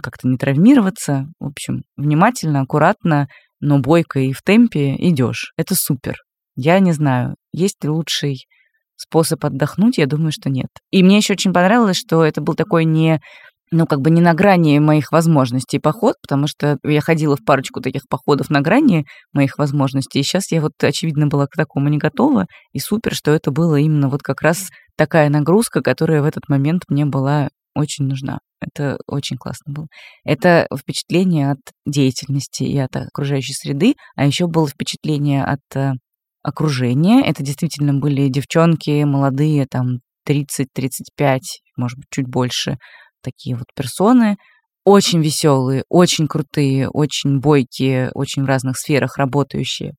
как-то 0.02 0.28
не 0.28 0.38
травмироваться. 0.38 1.28
В 1.39 1.48
общем, 1.48 1.84
внимательно, 1.98 2.62
аккуратно, 2.62 3.28
но 3.60 3.80
бойко 3.80 4.20
и 4.20 4.34
в 4.34 4.41
темпе 4.41 4.96
идешь. 4.98 5.54
Это 5.58 5.76
супер. 5.76 6.15
Я 6.56 6.80
не 6.80 6.93
знаю, 6.93 7.36
есть 7.54 7.84
ли 7.84 7.89
лучший 7.89 8.48
способ 8.96 9.43
отдохнуть, 9.46 9.98
я 9.98 10.08
думаю, 10.08 10.32
что 10.32 10.50
нет. 10.50 10.70
И 10.89 11.04
мне 11.04 11.17
еще 11.17 11.34
очень 11.34 11.54
понравилось, 11.54 11.98
что 11.98 12.24
это 12.24 12.41
был 12.41 12.56
такой 12.56 12.86
не 12.86 13.22
ну, 13.71 13.86
как 13.86 14.01
бы 14.01 14.10
не 14.10 14.21
на 14.21 14.34
грани 14.34 14.80
моих 14.80 15.12
возможностей 15.12 15.80
поход, 15.80 16.15
потому 16.21 16.47
что 16.47 16.77
я 16.84 17.01
ходила 17.01 17.36
в 17.36 17.43
парочку 17.43 17.82
таких 17.82 18.08
походов 18.08 18.49
на 18.49 18.62
грани 18.62 19.06
моих 19.34 19.58
возможностей, 19.58 20.19
и 20.19 20.23
сейчас 20.23 20.51
я 20.51 20.62
вот, 20.62 20.71
очевидно, 20.82 21.27
была 21.27 21.47
к 21.47 21.56
такому 21.56 21.89
не 21.89 21.97
готова, 21.97 22.47
и 22.71 22.80
супер, 22.80 23.13
что 23.13 23.32
это 23.32 23.51
было 23.51 23.75
именно 23.75 24.10
вот 24.10 24.21
как 24.23 24.41
раз 24.41 24.69
такая 24.95 25.30
нагрузка, 25.30 25.82
которая 25.82 26.21
в 26.21 26.25
этот 26.25 26.47
момент 26.47 26.84
мне 26.88 27.06
была 27.06 27.49
очень 27.75 28.06
нужна. 28.06 28.39
Это 28.60 28.97
очень 29.06 29.38
классно 29.38 29.71
было. 29.71 29.88
Это 30.23 30.67
впечатление 30.75 31.51
от 31.51 31.60
деятельности 31.86 32.63
и 32.63 32.77
от 32.77 32.95
окружающей 32.95 33.53
среды, 33.53 33.93
а 34.15 34.25
еще 34.25 34.47
было 34.47 34.67
впечатление 34.67 35.43
от 35.43 35.60
э, 35.75 35.91
окружения. 36.41 37.21
Это 37.23 37.43
действительно 37.43 37.93
были 37.93 38.30
девчонки 38.30 39.03
молодые, 39.03 39.67
там 39.69 39.99
30-35, 40.27 41.39
может 41.77 41.99
быть, 41.99 42.08
чуть 42.10 42.27
больше, 42.27 42.77
такие 43.21 43.56
вот 43.56 43.67
персоны, 43.75 44.38
очень 44.86 45.21
веселые, 45.21 45.84
очень 45.89 46.27
крутые, 46.27 46.89
очень 46.89 47.39
бойкие, 47.39 48.10
очень 48.13 48.43
в 48.43 48.45
разных 48.45 48.77
сферах 48.77 49.17
работающие. 49.17 49.93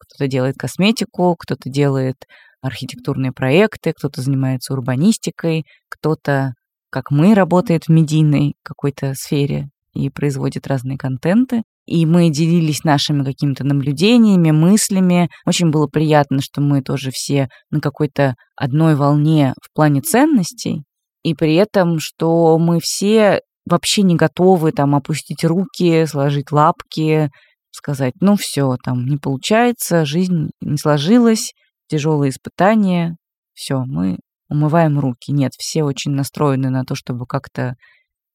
Кто-то 0.00 0.28
делает 0.28 0.56
косметику, 0.58 1.36
кто-то 1.38 1.70
делает 1.70 2.16
архитектурные 2.60 3.30
проекты, 3.32 3.92
кто-то 3.92 4.20
занимается 4.20 4.72
урбанистикой, 4.72 5.64
кто-то, 5.88 6.54
как 6.90 7.12
мы, 7.12 7.34
работает 7.34 7.84
в 7.84 7.88
медийной 7.90 8.54
какой-то 8.64 9.14
сфере 9.14 9.68
и 9.94 10.10
производит 10.10 10.66
разные 10.66 10.98
контенты. 10.98 11.62
и 11.84 12.06
мы 12.06 12.30
делились 12.30 12.84
нашими 12.84 13.24
какими-то 13.24 13.64
наблюдениями, 13.64 14.52
мыслями. 14.52 15.28
Очень 15.46 15.70
было 15.70 15.88
приятно, 15.88 16.40
что 16.40 16.60
мы 16.60 16.80
тоже 16.80 17.10
все 17.12 17.48
на 17.70 17.80
какой-то 17.80 18.36
одной 18.56 18.94
волне 18.94 19.52
в 19.60 19.72
плане 19.74 20.00
ценностей, 20.00 20.84
и 21.22 21.34
при 21.34 21.54
этом, 21.54 21.98
что 21.98 22.58
мы 22.58 22.80
все 22.80 23.40
вообще 23.66 24.02
не 24.02 24.16
готовы 24.16 24.72
там 24.72 24.94
опустить 24.94 25.44
руки, 25.44 26.04
сложить 26.06 26.50
лапки, 26.52 27.30
сказать, 27.70 28.14
ну 28.20 28.36
все, 28.36 28.76
там 28.82 29.06
не 29.06 29.16
получается, 29.16 30.04
жизнь 30.04 30.50
не 30.60 30.76
сложилась, 30.76 31.52
тяжелые 31.88 32.30
испытания, 32.30 33.16
все, 33.54 33.84
мы 33.84 34.18
умываем 34.48 34.98
руки. 34.98 35.32
Нет, 35.32 35.52
все 35.56 35.82
очень 35.84 36.12
настроены 36.12 36.70
на 36.70 36.84
то, 36.84 36.94
чтобы 36.94 37.26
как-то... 37.26 37.74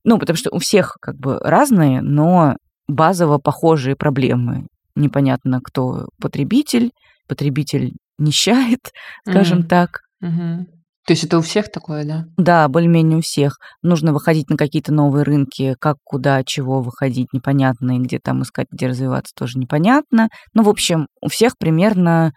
Ну, 0.04 0.18
потому 0.18 0.38
что 0.38 0.50
у 0.52 0.60
всех 0.60 0.98
как 1.02 1.16
бы 1.18 1.38
разные, 1.40 2.02
но 2.02 2.56
базово 2.88 3.38
похожие 3.38 3.96
проблемы. 3.96 4.68
Непонятно, 4.96 5.60
кто 5.62 6.08
потребитель, 6.20 6.92
потребитель 7.28 7.94
нищает, 8.18 8.92
скажем 9.28 9.60
mm-hmm. 9.60 9.68
так. 9.68 10.00
Mm-hmm. 10.24 10.66
То 11.08 11.14
есть 11.14 11.24
это 11.24 11.38
у 11.38 11.42
всех 11.42 11.72
такое, 11.72 12.04
да? 12.04 12.26
Да, 12.36 12.68
более-менее 12.68 13.20
у 13.20 13.22
всех. 13.22 13.60
Нужно 13.82 14.12
выходить 14.12 14.50
на 14.50 14.58
какие-то 14.58 14.94
новые 14.94 15.24
рынки, 15.24 15.76
как, 15.80 15.96
куда, 16.04 16.44
чего 16.44 16.82
выходить, 16.82 17.32
непонятно, 17.32 17.96
и 17.96 18.02
где 18.02 18.20
там 18.20 18.44
искать, 18.44 18.68
где 18.70 18.88
развиваться, 18.88 19.34
тоже 19.34 19.58
непонятно. 19.58 20.28
Ну, 20.54 20.64
в 20.64 20.70
общем, 20.70 21.08
у 21.22 21.30
всех 21.30 21.54
примерно 21.58 22.34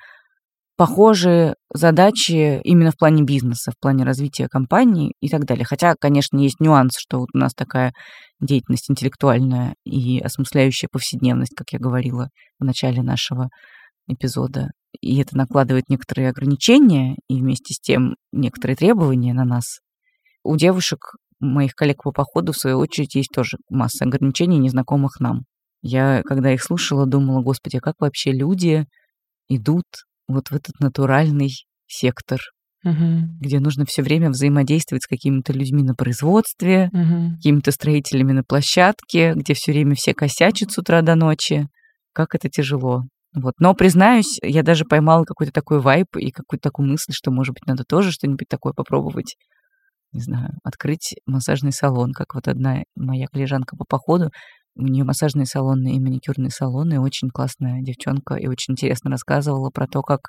похожие 0.76 1.56
задачи 1.74 2.60
именно 2.62 2.92
в 2.92 2.96
плане 2.96 3.24
бизнеса, 3.24 3.72
в 3.72 3.80
плане 3.82 4.04
развития 4.04 4.46
компании 4.48 5.14
и 5.20 5.28
так 5.28 5.46
далее. 5.46 5.64
Хотя, 5.64 5.94
конечно, 6.00 6.38
есть 6.38 6.60
нюанс, 6.60 6.92
что 6.96 7.18
вот 7.18 7.30
у 7.34 7.38
нас 7.38 7.52
такая 7.54 7.92
деятельность 8.40 8.88
интеллектуальная 8.88 9.74
и 9.84 10.20
осмысляющая 10.20 10.88
повседневность, 10.90 11.56
как 11.56 11.72
я 11.72 11.80
говорила 11.80 12.28
в 12.60 12.64
начале 12.64 13.02
нашего 13.02 13.48
эпизода. 14.12 14.70
И 15.00 15.18
это 15.20 15.36
накладывает 15.36 15.88
некоторые 15.88 16.28
ограничения 16.28 17.16
и 17.28 17.40
вместе 17.40 17.74
с 17.74 17.80
тем 17.80 18.16
некоторые 18.32 18.76
требования 18.76 19.32
на 19.32 19.44
нас. 19.44 19.80
У 20.42 20.56
девушек, 20.56 21.14
моих 21.38 21.74
коллег 21.74 22.02
по 22.02 22.12
походу, 22.12 22.52
в 22.52 22.56
свою 22.56 22.78
очередь, 22.78 23.14
есть 23.14 23.30
тоже 23.34 23.56
масса 23.70 24.04
ограничений, 24.04 24.58
незнакомых 24.58 25.20
нам. 25.20 25.44
Я, 25.82 26.22
когда 26.24 26.52
их 26.52 26.62
слушала, 26.62 27.06
думала, 27.06 27.42
господи, 27.42 27.76
а 27.76 27.80
как 27.80 27.94
вообще 28.00 28.32
люди 28.32 28.86
идут 29.48 29.84
вот 30.28 30.48
в 30.48 30.54
этот 30.54 30.78
натуральный 30.80 31.50
сектор, 31.86 32.40
угу. 32.84 33.28
где 33.40 33.60
нужно 33.60 33.84
все 33.86 34.02
время 34.02 34.30
взаимодействовать 34.30 35.04
с 35.04 35.06
какими-то 35.06 35.52
людьми 35.52 35.82
на 35.82 35.94
производстве, 35.94 36.90
угу. 36.92 37.36
какими-то 37.36 37.72
строителями 37.72 38.32
на 38.32 38.44
площадке, 38.44 39.34
где 39.34 39.54
все 39.54 39.72
время 39.72 39.94
все 39.94 40.14
косячат 40.14 40.70
с 40.70 40.78
утра 40.78 41.02
до 41.02 41.14
ночи. 41.14 41.68
Как 42.12 42.34
это 42.34 42.48
тяжело. 42.48 43.04
Вот. 43.34 43.54
Но, 43.60 43.74
признаюсь, 43.74 44.38
я 44.42 44.62
даже 44.62 44.84
поймала 44.84 45.24
какой-то 45.24 45.52
такой 45.52 45.80
вайп 45.80 46.16
и 46.16 46.30
какую-то 46.30 46.62
такую 46.62 46.88
мысль, 46.88 47.12
что, 47.12 47.30
может 47.30 47.54
быть, 47.54 47.66
надо 47.66 47.84
тоже 47.84 48.10
что-нибудь 48.10 48.48
такое 48.48 48.72
попробовать. 48.72 49.36
Не 50.12 50.20
знаю, 50.20 50.50
открыть 50.64 51.14
массажный 51.26 51.72
салон, 51.72 52.12
как 52.12 52.34
вот 52.34 52.48
одна 52.48 52.82
моя 52.96 53.26
коллежанка 53.28 53.76
по 53.76 53.84
походу 53.84 54.30
у 54.76 54.86
нее 54.86 55.04
массажные 55.04 55.46
салоны 55.46 55.94
и 55.94 56.00
маникюрные 56.00 56.50
салоны. 56.50 57.00
Очень 57.00 57.30
классная 57.30 57.82
девчонка 57.82 58.34
и 58.34 58.46
очень 58.46 58.72
интересно 58.72 59.10
рассказывала 59.10 59.70
про 59.70 59.86
то, 59.86 60.02
как 60.02 60.20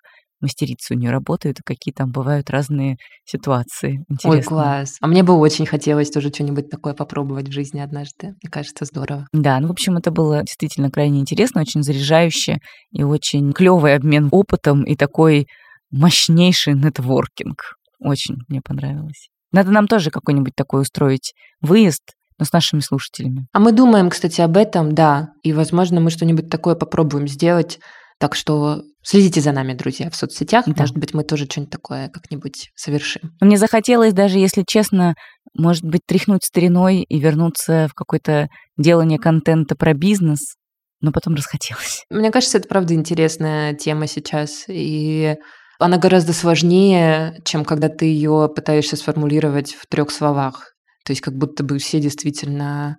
мастерицы 0.42 0.94
у 0.94 0.98
нее 0.98 1.12
работают 1.12 1.60
и 1.60 1.64
какие 1.64 1.94
там 1.94 2.12
бывают 2.12 2.50
разные 2.50 2.98
ситуации. 3.26 4.04
Интересно. 4.10 4.30
Ой, 4.30 4.44
класс. 4.44 4.98
А 5.02 5.08
мне 5.08 5.24
бы 5.24 5.34
очень 5.34 5.66
хотелось 5.66 6.10
тоже 6.10 6.30
что-нибудь 6.30 6.70
такое 6.70 6.94
попробовать 6.94 7.48
в 7.48 7.52
жизни 7.52 7.80
однажды. 7.80 8.36
Мне 8.42 8.52
кажется, 8.52 8.86
здорово. 8.86 9.28
Да, 9.34 9.60
ну, 9.60 9.68
в 9.68 9.72
общем, 9.72 9.98
это 9.98 10.12
было 10.12 10.42
действительно 10.42 10.90
крайне 10.90 11.20
интересно, 11.20 11.62
очень 11.62 11.84
заряжающе 11.84 12.60
и 12.92 13.04
очень 13.04 13.54
клевый 13.54 13.96
обмен 13.96 14.30
опытом 14.32 14.84
и 14.84 14.96
такой 14.96 15.48
мощнейший 15.92 16.74
нетворкинг. 16.74 17.76
Очень 18.00 18.38
мне 18.48 18.62
понравилось. 18.62 19.30
Надо 19.52 19.72
нам 19.72 19.88
тоже 19.88 20.10
какой-нибудь 20.10 20.56
такой 20.56 20.82
устроить 20.82 21.34
выезд 21.62 22.14
но 22.42 22.46
с 22.46 22.54
нашими 22.54 22.80
слушателями. 22.80 23.46
А 23.54 23.60
мы 23.60 23.72
думаем, 23.72 24.10
кстати, 24.10 24.42
об 24.42 24.58
этом, 24.58 24.96
да. 24.96 25.30
И, 25.44 25.54
возможно, 25.54 26.00
мы 26.00 26.10
что-нибудь 26.10 26.50
такое 26.50 26.74
попробуем 26.74 27.28
сделать. 27.28 27.80
Так 28.22 28.36
что 28.36 28.84
следите 29.02 29.42
за 29.42 29.52
нами, 29.52 29.74
друзья, 29.74 30.12
в 30.12 30.16
соцсетях. 30.16 30.66
Да. 30.68 30.74
Может 30.78 30.96
быть, 30.96 31.16
мы 31.16 31.24
тоже 31.24 31.46
что-нибудь 31.46 31.72
такое 31.72 32.08
как-нибудь 32.08 32.70
совершим. 32.76 33.32
Мне 33.42 33.58
захотелось 33.58 34.14
даже, 34.14 34.38
если 34.38 34.64
честно, 34.66 35.16
может 35.58 35.84
быть, 35.84 36.02
тряхнуть 36.06 36.44
стариной 36.44 37.02
и 37.02 37.20
вернуться 37.20 37.88
в 37.90 37.96
какое-то 37.96 38.48
делание 38.78 39.18
контента 39.18 39.76
про 39.76 39.96
бизнес, 39.96 40.54
но 41.02 41.12
потом 41.12 41.34
расхотелось. 41.34 42.06
Мне 42.12 42.30
кажется, 42.30 42.60
это 42.60 42.68
правда 42.68 42.94
интересная 42.94 43.74
тема 43.74 44.06
сейчас. 44.06 44.66
И 44.68 45.36
она 45.80 45.98
гораздо 45.98 46.34
сложнее, 46.34 47.42
чем 47.44 47.66
когда 47.66 47.90
ты 47.90 48.06
ее 48.06 48.52
пытаешься 48.56 48.98
сформулировать 48.98 49.74
в 49.74 49.88
трех 49.88 50.12
словах. 50.12 50.74
То 51.06 51.12
есть 51.14 51.24
как 51.24 51.34
будто 51.34 51.64
бы 51.64 51.80
все 51.80 52.00
действительно 52.00 52.98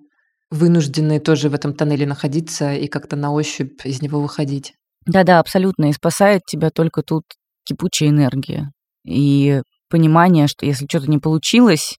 вынуждены 0.50 1.20
тоже 1.20 1.48
в 1.48 1.54
этом 1.54 1.74
тоннеле 1.74 2.06
находиться 2.06 2.74
и 2.74 2.88
как-то 2.88 3.14
на 3.14 3.32
ощупь 3.32 3.87
из 3.87 4.02
него 4.02 4.20
выходить. 4.20 4.72
Да-да, 5.06 5.38
абсолютно. 5.38 5.90
И 5.90 5.92
спасает 5.92 6.42
тебя 6.46 6.70
только 6.70 7.02
тут 7.02 7.24
кипучая 7.64 8.08
энергия. 8.08 8.70
И 9.04 9.62
понимание, 9.88 10.46
что 10.46 10.66
если 10.66 10.86
что-то 10.86 11.10
не 11.10 11.18
получилось, 11.18 11.96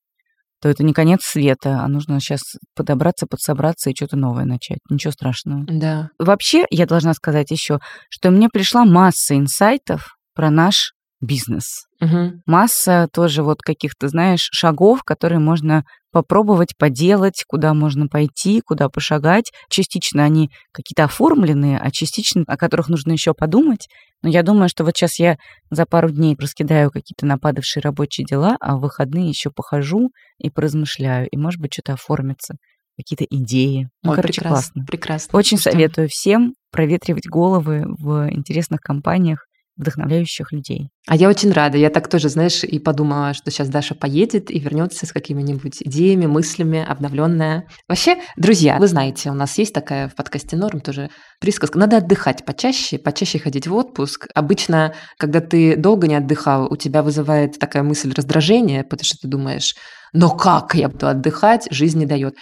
то 0.62 0.70
это 0.70 0.84
не 0.84 0.94
конец 0.94 1.24
света, 1.24 1.82
а 1.82 1.88
нужно 1.90 2.22
сейчас 2.22 2.42
подобраться, 2.74 3.28
подсобраться 3.28 3.90
и 3.90 3.96
что-то 3.96 4.16
новое 4.16 4.46
начать. 4.46 4.80
Ничего 4.90 5.12
страшного. 5.12 5.66
Да. 5.68 6.10
Вообще, 6.18 6.66
я 6.70 6.86
должна 6.86 7.14
сказать 7.14 7.52
еще, 7.52 7.80
что 8.10 8.32
мне 8.32 8.48
пришла 8.48 8.86
масса 8.86 9.36
инсайтов 9.36 10.16
про 10.34 10.50
наш 10.50 10.94
бизнес. 11.24 11.86
Угу. 12.02 12.42
Масса 12.46 13.08
тоже 13.12 13.44
вот 13.44 13.62
каких-то, 13.62 14.08
знаешь, 14.08 14.50
шагов, 14.52 15.04
которые 15.04 15.40
можно 15.40 15.84
попробовать 16.12 16.78
поделать, 16.78 17.44
куда 17.48 17.74
можно 17.74 18.08
пойти, 18.08 18.62
куда 18.62 18.90
пошагать. 18.90 19.52
Частично 19.70 20.24
они 20.24 20.52
какие-то 20.72 21.06
оформленные, 21.06 21.80
а 21.80 21.90
частично 21.92 22.44
о 22.48 22.58
которых 22.58 22.90
нужно 22.90 23.14
еще 23.14 23.34
подумать. 23.34 23.88
Но 24.22 24.30
я 24.30 24.44
думаю, 24.44 24.70
что 24.70 24.84
вот 24.84 24.96
сейчас 24.96 25.18
я 25.20 25.38
за 25.72 25.86
пару 25.86 26.10
дней 26.10 26.36
раскидаю 26.40 26.92
какие-то 26.92 27.26
нападавшие 27.26 27.82
рабочие 27.82 28.26
дела, 28.26 28.58
а 28.60 28.78
в 28.78 28.82
выходные 28.82 29.30
еще 29.30 29.50
похожу 29.50 30.12
и 30.38 30.50
поразмышляю, 30.50 31.28
и, 31.30 31.38
может 31.38 31.60
быть, 31.60 31.74
что-то 31.74 31.94
оформится 31.94 32.56
какие-то 32.96 33.26
идеи. 33.30 33.90
Ну, 34.04 34.12
Ой, 34.12 34.16
короче, 34.18 34.42
прекрасно, 34.42 34.56
классно. 34.56 34.86
Прекрасно. 34.86 35.40
Очень 35.40 35.58
что? 35.58 35.72
советую 35.72 36.10
всем 36.10 36.54
проветривать 36.72 37.28
головы 37.28 37.86
в 37.88 38.30
интересных 38.32 38.82
компаниях, 38.82 39.46
вдохновляющих 39.76 40.52
людей. 40.52 40.90
А 41.08 41.16
я 41.16 41.30
очень 41.30 41.52
рада. 41.52 41.78
Я 41.78 41.90
так 41.90 42.08
тоже, 42.08 42.30
знаешь, 42.30 42.64
и 42.64 42.80
подумала, 42.80 43.34
что 43.34 43.52
сейчас 43.52 43.70
Даша 43.70 43.96
поедет 43.96 44.52
и 44.52 44.60
вернется 44.60 45.06
с 45.06 45.12
какими-нибудь 45.12 45.82
идеями, 45.82 46.28
мыслями, 46.28 46.86
обновленная. 46.86 47.68
Вообще, 47.88 48.18
друзья, 48.38 48.78
вы 48.78 48.88
знаете, 48.88 49.32
у 49.32 49.34
нас 49.34 49.58
есть 49.58 49.74
такая 49.74 50.10
в 50.10 50.16
подкасте 50.16 50.56
Норм 50.56 50.80
тоже 50.80 51.10
присказка. 51.40 51.80
Надо 51.80 51.98
отдыхать 51.98 52.46
почаще, 52.46 52.98
почаще 53.00 53.40
ходить 53.40 53.68
в 53.68 53.76
отпуск. 53.76 54.28
Обычно, 54.34 54.94
когда 55.18 55.42
ты 55.42 55.76
долго 55.76 56.08
не 56.08 56.16
отдыхал, 56.16 56.72
у 56.72 56.76
тебя 56.76 57.02
вызывает 57.04 57.60
такая 57.60 57.84
мысль 57.84 58.14
раздражения, 58.16 58.84
потому 58.84 59.06
что 59.06 59.18
ты 59.22 59.28
думаешь, 59.28 59.76
но 60.14 60.30
как 60.30 60.76
я 60.76 60.90
буду 60.90 61.08
отдыхать, 61.08 61.68
жизнь 61.72 62.00
не 62.00 62.06
дает. 62.06 62.36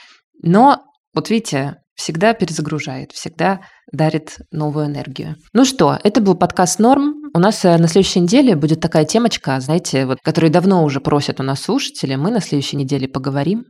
Но 0.43 0.83
вот 1.13 1.29
видите, 1.29 1.77
всегда 1.95 2.33
перезагружает, 2.33 3.11
всегда 3.11 3.61
дарит 3.91 4.37
новую 4.51 4.85
энергию. 4.87 5.35
Ну 5.53 5.65
что, 5.65 5.97
это 6.03 6.21
был 6.21 6.35
подкаст 6.35 6.79
«Норм». 6.79 7.15
У 7.33 7.39
нас 7.39 7.63
э, 7.63 7.77
на 7.77 7.87
следующей 7.87 8.19
неделе 8.19 8.55
будет 8.55 8.81
такая 8.81 9.05
темочка, 9.05 9.59
знаете, 9.59 10.05
вот, 10.05 10.19
которую 10.21 10.51
давно 10.51 10.83
уже 10.83 10.99
просят 10.99 11.39
у 11.39 11.43
нас 11.43 11.61
слушатели. 11.61 12.15
Мы 12.15 12.31
на 12.31 12.41
следующей 12.41 12.77
неделе 12.77 13.07
поговорим 13.07 13.65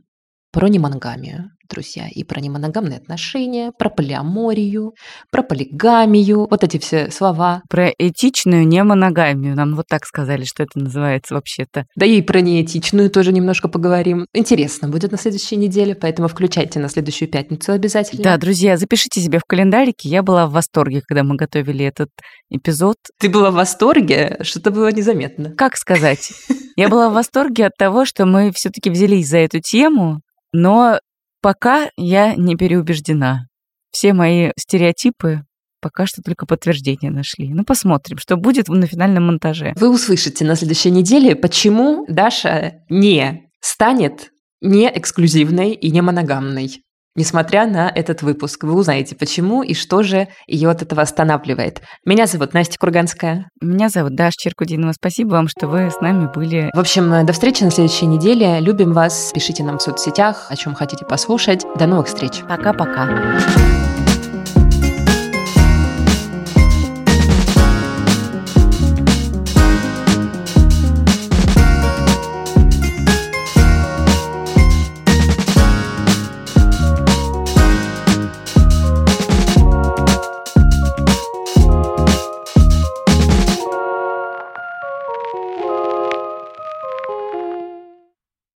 про 0.52 0.68
немоногамию, 0.68 1.50
друзья, 1.68 2.06
и 2.12 2.24
про 2.24 2.40
немоногамные 2.40 2.98
отношения, 2.98 3.72
про 3.76 3.88
полиаморию, 3.88 4.92
про 5.30 5.42
полигамию, 5.42 6.46
вот 6.50 6.62
эти 6.62 6.78
все 6.78 7.10
слова. 7.10 7.62
Про 7.70 7.88
этичную 7.98 8.68
немоногамию, 8.68 9.56
нам 9.56 9.74
вот 9.74 9.86
так 9.88 10.04
сказали, 10.04 10.44
что 10.44 10.62
это 10.62 10.78
называется 10.78 11.34
вообще-то. 11.34 11.86
Да 11.96 12.04
и 12.04 12.20
про 12.20 12.40
неэтичную 12.40 13.10
тоже 13.10 13.32
немножко 13.32 13.68
поговорим. 13.68 14.26
Интересно 14.34 14.88
будет 14.88 15.10
на 15.10 15.18
следующей 15.18 15.56
неделе, 15.56 15.94
поэтому 15.94 16.28
включайте 16.28 16.78
на 16.78 16.88
следующую 16.88 17.30
пятницу 17.30 17.72
обязательно. 17.72 18.22
Да, 18.22 18.36
друзья, 18.36 18.76
запишите 18.76 19.20
себе 19.20 19.38
в 19.38 19.44
календарике. 19.46 20.10
Я 20.10 20.22
была 20.22 20.46
в 20.46 20.52
восторге, 20.52 21.00
когда 21.06 21.24
мы 21.24 21.36
готовили 21.36 21.86
этот 21.86 22.10
эпизод. 22.50 22.96
Ты 23.18 23.30
была 23.30 23.50
в 23.50 23.54
восторге? 23.54 24.38
Что-то 24.42 24.70
было 24.70 24.92
незаметно. 24.92 25.54
Как 25.54 25.76
сказать? 25.76 26.32
Я 26.76 26.88
была 26.88 27.08
в 27.08 27.14
восторге 27.14 27.66
от 27.66 27.76
того, 27.78 28.04
что 28.04 28.26
мы 28.26 28.50
все-таки 28.54 28.90
взялись 28.90 29.28
за 29.28 29.38
эту 29.38 29.60
тему, 29.60 30.20
но 30.52 31.00
пока 31.40 31.90
я 31.96 32.34
не 32.34 32.56
переубеждена. 32.56 33.46
Все 33.90 34.12
мои 34.12 34.50
стереотипы 34.58 35.42
пока 35.82 36.06
что 36.06 36.22
только 36.22 36.46
подтверждение 36.46 37.10
нашли. 37.10 37.52
Ну, 37.52 37.64
посмотрим, 37.64 38.16
что 38.16 38.36
будет 38.36 38.68
на 38.68 38.86
финальном 38.86 39.26
монтаже. 39.26 39.74
Вы 39.76 39.90
услышите 39.90 40.44
на 40.44 40.54
следующей 40.54 40.92
неделе, 40.92 41.34
почему 41.34 42.06
Даша 42.08 42.84
не 42.88 43.50
станет 43.60 44.30
не 44.60 44.86
эксклюзивной 44.86 45.72
и 45.72 45.90
не 45.90 46.00
моногамной. 46.00 46.82
Несмотря 47.14 47.66
на 47.66 47.88
этот 47.88 48.22
выпуск. 48.22 48.64
Вы 48.64 48.74
узнаете, 48.74 49.14
почему 49.16 49.62
и 49.62 49.74
что 49.74 50.02
же 50.02 50.28
ее 50.46 50.70
от 50.70 50.82
этого 50.82 51.02
останавливает. 51.02 51.82
Меня 52.04 52.26
зовут 52.26 52.54
Настя 52.54 52.78
Курганская. 52.78 53.48
Меня 53.60 53.88
зовут 53.88 54.14
Даша 54.14 54.36
Черкудинова. 54.38 54.92
Спасибо 54.92 55.30
вам, 55.32 55.48
что 55.48 55.68
вы 55.68 55.90
с 55.90 56.00
нами 56.00 56.28
были. 56.32 56.70
В 56.74 56.80
общем, 56.80 57.24
до 57.26 57.32
встречи 57.32 57.64
на 57.64 57.70
следующей 57.70 58.06
неделе. 58.06 58.60
Любим 58.60 58.92
вас. 58.92 59.32
Пишите 59.34 59.62
нам 59.62 59.78
в 59.78 59.82
соцсетях, 59.82 60.46
о 60.48 60.56
чем 60.56 60.74
хотите 60.74 61.04
послушать. 61.04 61.64
До 61.76 61.86
новых 61.86 62.06
встреч. 62.06 62.42
Пока-пока. 62.48 63.81